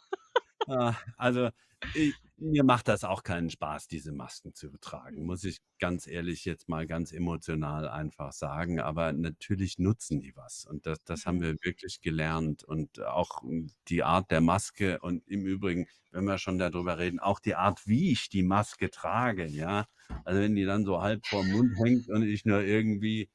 Ah, 0.67 0.95
also, 1.17 1.49
i 1.95 2.13
mir 2.37 2.63
macht 2.65 2.87
das 2.89 3.03
auch 3.05 3.23
keinen 3.23 3.49
Spaß, 3.49 3.87
diese 3.87 4.11
Masken 4.11 4.53
zu 4.53 4.69
tragen, 4.81 5.23
Mhm. 5.23 5.25
muss 5.25 5.43
ich 5.45 5.59
ganz 5.79 6.07
ehrlich 6.07 6.45
jetzt 6.45 6.67
mal 6.69 6.85
ganz 6.87 7.11
emotional 7.13 7.87
einfach 7.89 8.33
sagen. 8.33 8.79
Aber 8.81 9.13
natürlich 9.13 9.79
nutzen 9.79 10.19
die 10.19 10.35
was 10.35 10.65
und 10.65 10.85
das 10.85 11.03
das 11.05 11.25
haben 11.25 11.39
Mhm. 11.39 11.41
wir 11.41 11.55
wirklich 11.63 12.01
gelernt 12.01 12.63
und 12.63 13.01
auch, 13.01 13.41
hm, 13.43 13.71
die 13.87 14.03
Art 14.03 14.31
der 14.31 14.41
Maske 14.41 14.99
und 14.99 15.27
im 15.27 15.45
Übrigen, 15.45 15.87
wenn 16.11 16.25
wir 16.25 16.37
schon 16.37 16.57
dadrüber 16.59 16.97
reden, 16.99 17.19
auch 17.19 17.39
die 17.39 17.55
Art, 17.55 17.87
wie 17.87 18.11
ich 18.11 18.29
die 18.29 18.43
Maske 18.43 18.89
trage, 18.91 19.45
ja? 19.47 19.85
Also, 20.25 20.41
wenn 20.41 20.55
die 20.55 20.65
dann 20.65 20.85
so 20.85 21.01
halb 21.01 21.25
vorm 21.25 21.47
Mund 21.49 21.73
hängt 21.83 22.09
und 22.09 22.23
ich 22.23 22.45
nur 22.45 22.61
irgendwie 22.63 23.29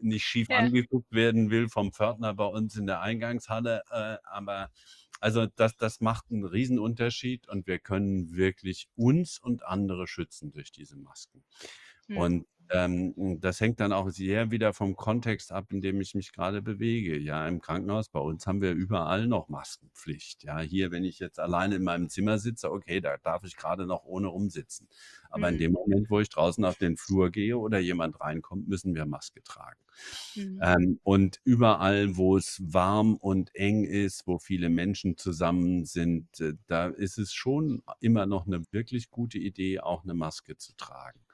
nicht 0.00 0.24
schief 0.24 0.48
Ja. 0.48 0.56
angeguckt 0.56 1.12
werden 1.12 1.50
will 1.50 1.68
vom 1.68 1.92
Pförtner 1.92 2.34
bei 2.34 2.44
uns 2.46 2.76
in 2.76 2.86
der 2.86 3.00
Eingangshalle, 3.00 3.82
äh, 3.90 4.16
aber 4.24 4.70
also, 5.26 5.46
das 5.56 5.76
das 5.76 6.00
macht 6.00 6.30
'n 6.30 6.44
Riesenunterschied 6.44 7.48
und 7.48 7.66
wir 7.66 7.80
können 7.80 8.36
wirklich 8.36 8.88
uns 8.96 9.38
und 9.40 9.64
andere 9.66 10.06
schützen 10.08 10.52
durch 10.52 10.72
diese 10.72 10.96
Masken. 10.96 11.44
Mhm. 12.08 12.16
Und, 12.18 12.46
ähm, 12.70 13.14
hm, 13.16 13.40
das 13.40 13.60
hängt 13.60 13.80
dann 13.80 13.92
auch 13.92 14.10
sehr 14.10 14.50
wieder 14.50 14.72
vom 14.74 14.96
Kontext 14.96 15.52
ab, 15.52 15.72
in 15.72 15.80
dem 15.80 16.00
ich 16.00 16.14
mich 16.14 16.32
grade 16.32 16.62
bewege. 16.62 17.16
Ja, 17.18 17.46
im 17.48 17.60
Krankenhaus 17.60 18.08
bei 18.08 18.20
uns 18.20 18.46
haben 18.46 18.60
wir 18.62 18.72
überall 18.72 19.26
noch 19.28 19.48
Maskenpflicht. 19.48 20.44
Ja, 20.44 20.60
hier, 20.60 20.90
wenn 20.90 21.04
ich 21.04 21.18
jetzt 21.20 21.38
alleine 21.40 21.76
in 21.76 21.84
meinem 21.84 22.08
Zimmer 22.08 22.38
sitze, 22.38 22.70
okay, 22.72 23.00
da 23.00 23.16
darf 23.18 23.44
ich 23.44 23.56
grade 23.56 23.86
noch 23.86 24.04
ohne 24.04 24.28
rumsitzen. 24.28 24.88
Aber 25.30 25.48
in 25.48 25.56
Mhm. 25.56 25.58
dem 25.58 25.72
Moment, 25.72 26.10
wo 26.10 26.20
ich 26.20 26.28
draußen 26.30 26.64
auf 26.64 26.76
den 26.78 26.96
Flur 26.96 27.30
gehe 27.30 27.58
oder 27.58 27.78
jemand 27.78 28.20
reinkommt, 28.20 28.68
müssen 28.68 28.94
wir 28.94 29.06
Maske 29.06 29.42
tragen. 29.42 29.80
Mhm. 30.36 30.66
Ähm, 30.66 31.00
und 31.02 31.40
überall, 31.44 32.16
wo 32.16 32.36
es 32.38 32.62
warm 32.64 33.16
und 33.16 33.54
eng 33.54 33.84
ist, 33.84 34.26
wo 34.26 34.38
viele 34.38 34.70
Menschen 34.70 35.18
zusammen 35.18 35.84
sind, 35.84 36.40
äh, 36.40 36.54
da 36.66 36.86
ist 36.88 37.18
es 37.18 37.32
schon 37.34 37.82
immer 38.00 38.26
noch 38.26 38.46
'ne 38.46 38.62
wirklich 38.70 39.10
gute 39.10 39.38
Idee, 39.38 39.80
auch 39.80 40.04
'ne 40.04 40.14
Maske 40.14 40.56
zu 40.56 40.74
tragen. 40.76 41.25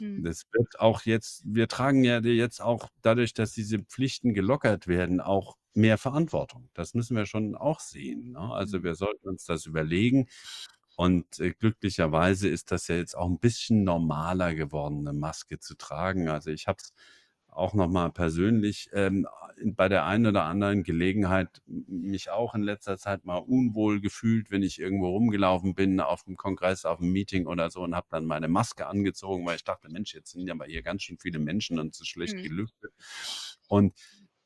Mhm. 0.00 0.24
Das 0.24 0.42
wird 0.52 0.80
auch 0.80 1.02
jetzt 1.02 1.42
wir 1.46 1.68
tragen 1.68 2.04
ja 2.04 2.20
jetzt 2.20 2.60
auch 2.62 2.88
dadurch, 3.02 3.34
dass 3.34 3.52
diese 3.52 3.78
Pflichten 3.80 4.34
gelockert 4.34 4.86
werden, 4.88 5.20
auch 5.20 5.56
mehr 5.74 5.98
Verantwortung. 5.98 6.68
Das 6.74 6.94
müssen 6.94 7.16
wir 7.16 7.26
schon 7.26 7.54
auch 7.56 7.80
sehen, 7.80 8.32
ne? 8.32 8.40
Also, 8.40 8.82
Mhm. 8.82 8.84
wir 8.84 8.94
sollten 8.96 9.28
uns 9.28 9.44
das 9.44 9.66
überlegen 9.66 10.28
und, 10.96 11.38
äh, 11.40 11.52
glücklicherweise 11.52 12.48
ist 12.48 12.72
das 12.72 12.88
ja 12.88 12.96
jetzt 12.96 13.16
auch 13.16 13.28
'n 13.30 13.38
bisschen 13.40 13.84
normaler 13.84 14.54
geworden, 14.54 15.02
'ne 15.04 15.12
Maske 15.14 15.58
zu 15.60 15.76
tragen. 15.76 16.28
Also, 16.28 16.50
ich 16.50 16.66
habe 16.68 16.78
es 16.82 16.92
auch 17.52 17.74
noch 17.74 17.88
mal 17.88 18.10
persönlich, 18.12 18.90
ähm, 18.92 19.26
bei 19.64 19.88
der 19.88 20.06
einen 20.06 20.26
oder 20.26 20.44
anderen 20.44 20.82
Gelegenheit 20.84 21.62
mich 21.66 22.30
auch 22.30 22.54
in 22.54 22.62
letzter 22.62 22.98
Zeit 22.98 23.24
mal 23.26 23.36
unwohl 23.38 24.00
gefühlt, 24.00 24.50
wenn 24.50 24.62
ich 24.62 24.78
irgendwo 24.80 25.08
rumgelaufen 25.10 25.74
bin 25.74 26.00
auf'm 26.00 26.36
Kongress, 26.36 26.84
auf'm 26.86 27.06
Meeting 27.12 27.46
oder 27.46 27.70
so 27.70 27.82
und 27.82 27.94
habe 27.94 28.06
dann 28.10 28.26
meine 28.26 28.48
Maske 28.48 28.86
angezogen, 28.86 29.46
weil 29.46 29.56
ich 29.56 29.64
dachte: 29.64 29.88
„Mensch, 29.90 30.14
jetzt 30.14 30.32
sind 30.32 30.46
ja 30.48 30.54
mal 30.54 30.68
hier 30.68 30.82
ganz 30.82 31.02
schön 31.02 31.18
viele 31.18 31.38
Menschen 31.40 31.78
und 31.78 31.94
es 31.94 32.00
ist 32.00 32.08
schlecht 32.08 32.40
Mhm. 32.40 32.42
gelüftet.“ 32.42 32.92
Und, 33.68 33.94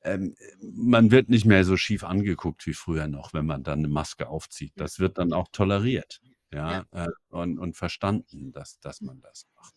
ähm, 0.05 0.35
man 0.62 1.11
wird 1.12 1.29
nicht 1.31 1.47
mehr 1.47 1.64
so 1.64 1.77
schief 1.79 2.05
angeguckt 2.05 2.67
wie 2.67 2.75
früher 2.75 3.09
noch, 3.09 3.33
wenn 3.35 3.47
man 3.47 3.62
dann 3.64 3.83
'ne 3.83 3.88
Maske 3.88 4.29
aufzieht. 4.29 4.73
Das 4.77 4.99
wird 5.01 5.19
dann 5.19 5.33
auch 5.33 5.49
toleriert, 5.53 6.21
Ja. 6.62 6.81
ja, 6.81 6.85
äh, 6.93 7.09
und 7.31 7.59
und 7.59 7.77
verstanden, 7.77 8.53
dass 8.53 8.81
dass 8.81 9.01
man 9.01 9.21
das 9.21 9.47
macht. 9.57 9.75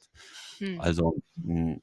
Mhm. 0.61 0.87
Also, 0.87 1.19
hm, 1.35 1.81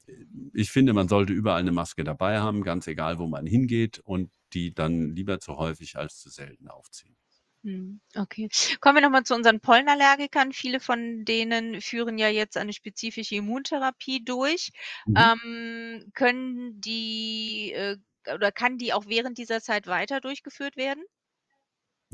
ich 0.53 0.71
finde, 0.71 0.93
man 0.93 1.07
sollte 1.09 1.33
überall 1.33 1.63
'ne 1.63 1.71
Maske 1.73 2.03
dabei 2.03 2.39
haben, 2.39 2.63
ganz 2.63 2.87
egal, 2.87 3.19
wo 3.19 3.27
man 3.27 3.45
hingeht 3.45 3.99
und 3.99 4.31
die 4.53 4.73
dann 4.73 5.15
lieber 5.15 5.39
zu 5.39 5.57
häufig 5.57 5.97
als 5.97 6.19
zu 6.19 6.29
selten 6.29 6.67
aufziehen. 6.69 7.15
Mhm, 7.63 7.99
okay. 8.15 8.47
Kommen 8.79 8.97
wir 8.97 9.01
noch 9.01 9.09
mal 9.09 9.23
zu 9.23 9.33
unseren 9.33 9.59
Pollenallergikern. 9.59 10.53
Viele 10.53 10.79
von 10.79 11.25
denen 11.25 11.81
führen 11.81 12.17
ja 12.19 12.29
jetzt 12.29 12.57
eine 12.57 12.73
spezifische 12.73 13.35
Immuntherapie 13.35 14.23
durch. 14.23 14.69
Mhm. 15.07 15.29
Ähm, 15.43 16.11
können 16.13 16.79
die, 16.79 17.71
äh 17.73 17.97
oder 18.33 18.51
kann 18.51 18.77
die 18.79 18.91
auch 18.93 19.05
während 19.07 19.37
dieser 19.37 19.61
Zeit 19.61 19.85
weiter 19.87 20.19
durchgeführt 20.19 20.77
werden? 20.77 21.03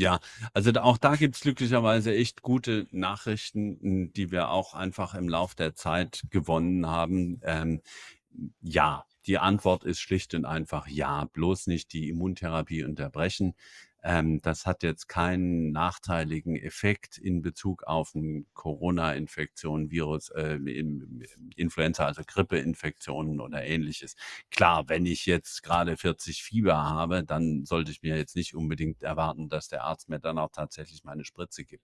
Ja, 0.01 0.19
also 0.55 0.71
auch 0.81 0.97
da 0.97 1.15
gibt's 1.15 1.41
glücklicherweise 1.41 2.11
echt 2.11 2.41
gute 2.41 2.87
Nachrichten, 2.89 4.11
die 4.13 4.31
wir 4.31 4.49
auch 4.49 4.73
einfach 4.73 5.13
im 5.13 5.29
Lauf 5.29 5.53
der 5.53 5.75
Zeit 5.75 6.23
gewonnen 6.31 6.87
haben. 6.87 7.39
Ähm, 7.43 7.81
ja, 8.61 9.05
die 9.27 9.37
Antwort 9.37 9.83
ist 9.83 9.99
schlicht 9.99 10.33
und 10.33 10.45
einfach 10.45 10.87
ja, 10.87 11.25
bloß 11.25 11.67
nicht 11.67 11.93
die 11.93 12.09
Immuntherapie 12.09 12.83
unterbrechen. 12.83 13.53
Ähm, 14.03 14.41
das 14.41 14.65
hat 14.65 14.83
jetzt 14.83 15.07
keinen 15.07 15.71
nachteiligen 15.71 16.55
Effekt 16.55 17.17
in 17.17 17.41
Bezug 17.41 17.83
auf 17.83 18.15
'n 18.15 18.47
Corona-Infektion, 18.53 19.91
Virus, 19.91 20.29
äh, 20.29 20.57
Influenza, 21.55 22.05
also 22.05 22.21
Grippeinfektionen 22.25 23.39
oder 23.39 23.63
Ähnliches. 23.63 24.15
Klar, 24.49 24.87
wenn 24.89 25.05
ich 25.05 25.25
jetzt 25.25 25.63
grade 25.63 25.97
40 25.97 26.43
Fieber 26.43 26.75
habe, 26.89 27.23
dann 27.23 27.65
sollte 27.65 27.91
ich 27.91 28.01
mir 28.01 28.17
jetzt 28.17 28.35
nicht 28.35 28.55
unbedingt 28.55 29.03
erwarten, 29.03 29.49
dass 29.49 29.67
der 29.67 29.83
Arzt 29.83 30.09
mir 30.09 30.19
dann 30.19 30.37
auch 30.39 30.51
tatsächlich 30.51 31.03
meine 31.03 31.25
Spritze 31.25 31.63
gibt. 31.65 31.83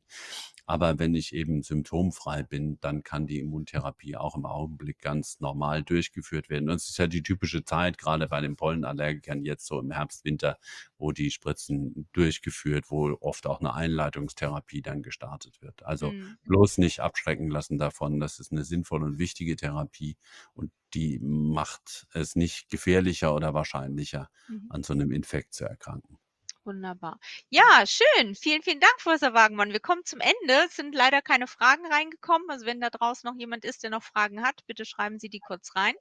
Aber 0.65 0.99
wenn 0.99 1.15
ich 1.15 1.33
eben 1.33 1.63
symptomfrei 1.63 2.43
bin, 2.43 2.77
dann 2.81 3.03
kann 3.03 3.25
die 3.27 3.39
Immuntherapie 3.39 4.15
auch 4.17 4.35
im 4.35 4.45
Augenblick 4.45 4.99
ganz 4.99 5.39
normal 5.39 5.83
durchgeführt 5.83 6.49
werden. 6.49 6.69
Und 6.69 6.75
es 6.75 6.89
ist 6.89 6.97
ja 6.97 7.07
die 7.07 7.23
typische 7.23 7.63
Zeit, 7.63 7.97
grade 7.97 8.27
bei 8.27 8.41
den 8.41 8.55
Pollenallergikern 8.55 9.43
jetzt 9.45 9.65
so 9.65 9.79
im 9.79 9.91
Herbst, 9.91 10.25
Winter, 10.25 10.57
wo 10.97 11.11
die 11.11 11.31
Spritzen 11.31 12.06
durchgeführt 12.13 12.85
wo 12.89 13.17
oft 13.21 13.47
auch 13.47 13.61
'ne 13.61 13.73
Einleitungstherapie 13.73 14.81
dann 14.81 15.03
gestartet 15.03 15.61
wird. 15.61 15.83
Also, 15.83 16.13
Mhm. 16.13 16.37
bloß 16.45 16.77
nicht 16.79 16.99
abschrecken 17.01 17.49
lassen 17.49 17.77
davon. 17.77 18.19
Das 18.19 18.39
ist 18.39 18.51
'ne 18.53 18.63
sinnvolle 18.63 19.05
und 19.05 19.19
wichtige 19.19 19.55
Therapie 19.55 20.17
und 20.53 20.71
die 20.93 21.19
macht 21.19 22.07
es 22.13 22.35
nicht 22.35 22.69
gefährlicher 22.69 23.35
oder 23.35 23.53
wahrscheinlicher, 23.53 24.29
Mhm. 24.49 24.69
an 24.69 24.83
so 24.83 24.93
'nem 24.93 25.11
Infekt 25.11 25.53
zu 25.53 25.65
erkranken. 25.65 26.17
Wunderbar. 26.65 27.19
Ja, 27.49 27.85
schön. 27.85 28.35
Vielen, 28.35 28.61
vielen 28.61 28.79
Dank, 28.81 28.93
Professor 28.99 29.33
Wagemann. 29.33 29.71
Wir 29.71 29.79
kommen 29.79 30.03
zum 30.05 30.19
Ende. 30.19 30.65
Es 30.65 30.75
sind 30.75 30.93
leider 30.93 31.21
keine 31.21 31.47
Fragen 31.47 31.85
reingekommen. 31.85 32.49
Also, 32.49 32.65
wenn 32.65 32.81
da 32.81 32.89
draußen 32.89 33.27
noch 33.29 33.39
jemand 33.39 33.63
ist, 33.63 33.83
der 33.83 33.89
noch 33.89 34.03
Fragen 34.03 34.43
hat, 34.43 34.61
bitte 34.67 34.85
schreiben 34.85 35.17
Sie 35.17 35.29
die 35.29 35.39
kurz 35.39 35.75
rein. 35.75 35.95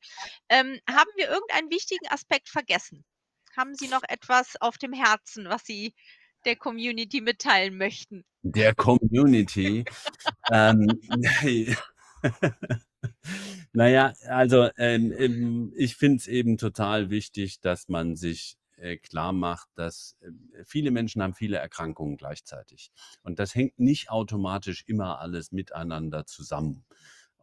Ähm, 0.48 0.80
haben 0.90 1.10
wir 1.16 1.28
irgendeinen 1.30 1.70
wichtigen 1.70 2.08
Aspekt 2.10 2.48
vergessen? 2.48 3.04
Haben 3.56 3.74
Sie 3.74 3.88
noch 3.88 4.02
etwas 4.08 4.60
auf 4.60 4.76
dem 4.76 4.92
Herzen, 4.92 5.46
was 5.48 5.64
Sie 5.64 5.94
der 6.44 6.56
Community 6.56 7.20
mitteilen 7.20 7.78
möchten? 7.78 8.24
Der 8.42 8.74
Community? 8.74 9.84
Ähm, 10.52 10.86
na 13.72 13.88
ja, 13.88 14.12
also, 14.28 14.68
ähm, 14.76 15.12
ähm, 15.18 15.72
ich 15.76 15.96
finde 15.96 16.18
es 16.18 16.26
eben 16.28 16.58
total 16.58 17.10
wichtig, 17.10 17.60
dass 17.60 17.88
man 17.88 18.14
sich, 18.14 18.56
äh, 18.76 18.98
klarmacht, 18.98 19.68
dass, 19.74 20.16
ähm, 20.22 20.50
viele 20.64 20.90
Menschen 20.90 21.22
haben 21.22 21.34
viele 21.34 21.56
Erkrankungen 21.56 22.16
gleichzeitig. 22.16 22.92
Und 23.22 23.38
das 23.38 23.54
hängt 23.54 23.78
nicht 23.78 24.10
automatisch 24.10 24.84
immer 24.86 25.18
alles 25.20 25.50
miteinander 25.50 26.26
zusammen. 26.26 26.84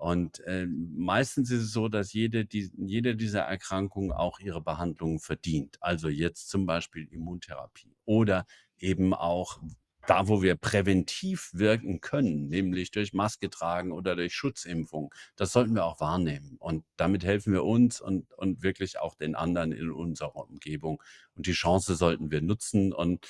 Und, 0.04 0.42
ähm, 0.48 0.94
meistens 0.98 1.50
ist 1.50 1.62
es 1.63 1.72
so, 1.72 1.88
dass 1.88 2.12
jede 2.12 2.46
die 2.46 2.70
jede 2.78 3.16
dieser 3.16 3.42
Erkrankungen 3.44 4.12
auch 4.12 4.39
ihre 4.39 4.62
Behandlung 4.62 5.20
verdient. 5.22 5.78
Also, 5.82 6.10
jetzt 6.10 6.50
zum 6.50 6.66
Beispiel 6.66 7.08
Immuntherapie 7.10 7.96
oder 8.06 8.46
eben 8.78 9.13
auch 9.13 9.62
da, 10.06 10.28
wo 10.28 10.42
wir 10.42 10.56
präventiv 10.58 11.50
wirken 11.54 12.02
können, 12.02 12.50
nämlich 12.50 12.92
durch 12.92 13.13
Maske 13.13 13.50
tragen 13.50 13.94
oder 13.94 14.18
durch 14.18 14.34
Schutzimpfung. 14.36 15.13
Das 15.38 15.54
sollten 15.54 15.74
wir 15.76 15.86
auch 15.86 16.02
wahrnehmen. 16.02 16.58
Und 16.60 16.84
damit 16.98 17.24
helfen 17.24 17.54
wir 17.54 17.63
uns 17.63 18.02
und 18.02 18.30
und 18.34 18.62
wirklich 18.63 19.00
auch 19.00 19.16
den 19.16 19.36
anderen 19.36 19.72
in 19.72 19.89
unserer 19.92 20.36
Umgebung. 20.36 21.02
Und 21.36 21.48
die 21.48 21.54
Chance 21.54 21.96
sollten 21.96 22.30
wir 22.32 22.42
nutzen. 22.42 22.92
Und 22.92 23.26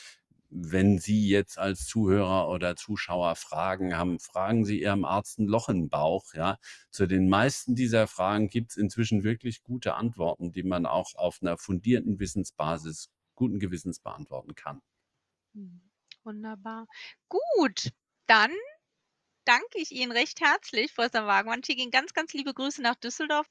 wenn 0.56 1.00
Sie 1.00 1.28
jetzt 1.28 1.58
als 1.60 1.86
Zuhörer 1.88 2.50
oder 2.50 2.76
Zuschauer 2.76 3.36
Fragen 3.36 3.98
haben, 3.98 4.20
fragen 4.20 4.66
Sie 4.66 4.82
Ihrem 4.82 5.06
Arzt 5.06 5.39
'n 5.39 5.48
Loch 5.48 5.70
im 5.70 5.89
Bauch, 5.89 6.34
ja? 6.34 6.58
Zu 6.92 7.08
den 7.08 7.30
meisten 7.30 7.76
dieser 7.76 8.08
Fragen 8.08 8.50
gibt's 8.50 8.78
inzwischen 8.78 9.24
wirklich 9.24 9.63
gute 9.63 9.96
Antworten, 9.96 10.52
die 10.52 10.63
man 10.63 10.86
auch 10.86 11.16
auf 11.16 11.42
'ner 11.42 11.58
fundierten 11.58 12.20
Wissensbasis 12.20 13.10
guten 13.36 13.60
Gewissens 13.60 14.00
beantworten 14.00 14.56
kann. 14.56 14.82
Mhm, 15.56 15.82
wunderbar. 16.24 16.88
Gut, 17.30 17.89
dann 18.28 18.52
danke 19.46 19.80
ich 19.80 19.92
Ihnen 19.92 20.12
recht 20.13 20.42
herzlich, 20.42 20.96
Professor 20.96 21.28
Wagemann. 21.28 21.63
Schicke 21.63 21.82
Ihnen 21.84 21.92
ganz, 21.92 22.13
ganz 22.13 22.34
liebe 22.34 22.54
Grüße 22.54 22.82
nach 22.82 22.96
Düsseldorf 22.96 23.48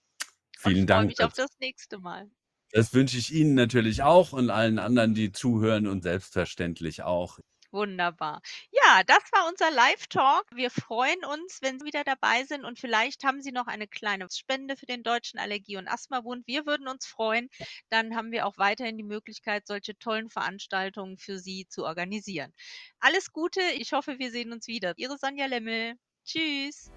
Vielen 0.59 0.87
freue 0.87 0.87
Dank 0.87 1.15
mich 1.15 1.23
auf 1.25 1.33
das 1.35 1.51
nächste 1.61 1.99
Mal. 1.99 2.31
Das 2.73 2.95
wünsche 2.95 3.19
ich 3.19 3.33
Ihnen 3.33 3.55
natürlich 3.55 4.03
auch 4.03 4.33
und 4.33 4.51
allen 4.51 4.79
anderen, 4.79 5.15
die 5.15 5.31
zuhören 5.31 5.87
und 5.87 6.03
selbstverständlich 6.03 7.03
auch. 7.03 7.39
Wunderbar. 7.71 8.43
Ja, 8.71 9.03
das 9.07 9.23
war 9.33 9.49
unser 9.49 9.71
Live-Talk. 9.71 10.45
Wir 10.55 10.71
freuen 10.71 11.25
uns, 11.25 11.61
wenn 11.63 11.79
Sie 11.79 11.87
wieder 11.87 12.05
dabei 12.05 12.45
sind 12.45 12.67
und 12.67 12.79
vielleicht 12.79 13.25
haben 13.25 13.41
Sie 13.41 13.51
noch 13.51 13.67
eine 13.67 13.89
kleine 13.89 14.29
Spende 14.31 14.77
für 14.77 14.85
den 14.85 15.03
Deutschen 15.03 15.39
Allergie- 15.39 15.79
und 15.79 15.89
Asthmabund. 15.89 16.47
Wir 16.47 16.67
würden 16.67 16.87
uns 16.87 17.07
freuen. 17.07 17.49
Dann 17.89 18.15
haben 18.15 18.31
wir 18.31 18.47
auch 18.47 18.59
weiterhin 18.59 18.99
die 18.99 19.03
Möglichkeit, 19.03 19.67
solche 19.67 19.99
tollen 19.99 20.29
Veranstaltungen 20.29 21.17
für 21.17 21.39
Sie 21.39 21.67
zu 21.67 21.85
organisieren. 21.87 22.53
Alles 23.01 23.33
Gute. 23.33 23.63
Ich 23.79 23.93
hoffe, 23.93 24.19
wir 24.19 24.31
sehen 24.31 24.53
uns 24.53 24.67
wieder. 24.67 24.93
Ihre 24.97 25.17
Sonja 25.17 25.47
Lemmel. 25.47 25.95
Tschüss. 26.27 26.91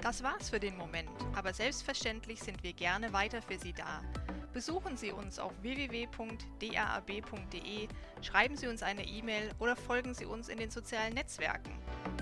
Das 0.00 0.24
war's 0.24 0.50
für 0.50 0.60
den 0.60 0.76
Moment, 0.76 1.10
aber 1.36 1.52
selbstverständlich 1.52 2.40
sind 2.40 2.62
wir 2.64 2.72
gerne 2.72 3.12
weiter 3.12 3.42
für 3.42 3.58
Sie 3.58 3.72
da. 3.72 4.02
Besuchen 4.58 4.96
Sie 4.96 5.12
uns 5.12 5.38
auf 5.38 5.52
www.daab.de, 5.62 6.18
schreiben 8.22 8.56
Sie 8.56 8.66
uns 8.66 8.82
eine 8.82 9.06
E-Mail 9.06 9.52
oder 9.60 9.76
folgen 9.76 10.14
Sie 10.14 10.24
uns 10.24 10.48
in 10.48 10.58
den 10.58 10.68
sozialen 10.68 11.14
Netzwerken. 11.14 11.78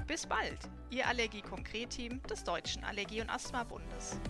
Bis 0.07 0.27
bald, 0.27 0.59
Ihr 0.91 1.09
Allergie-Konkret-Team 1.09 2.21
des 2.25 2.45
Deutschen 2.45 2.85
Allergie- 2.85 3.23
und 3.23 3.31
Asthma-Bundes. 3.31 4.21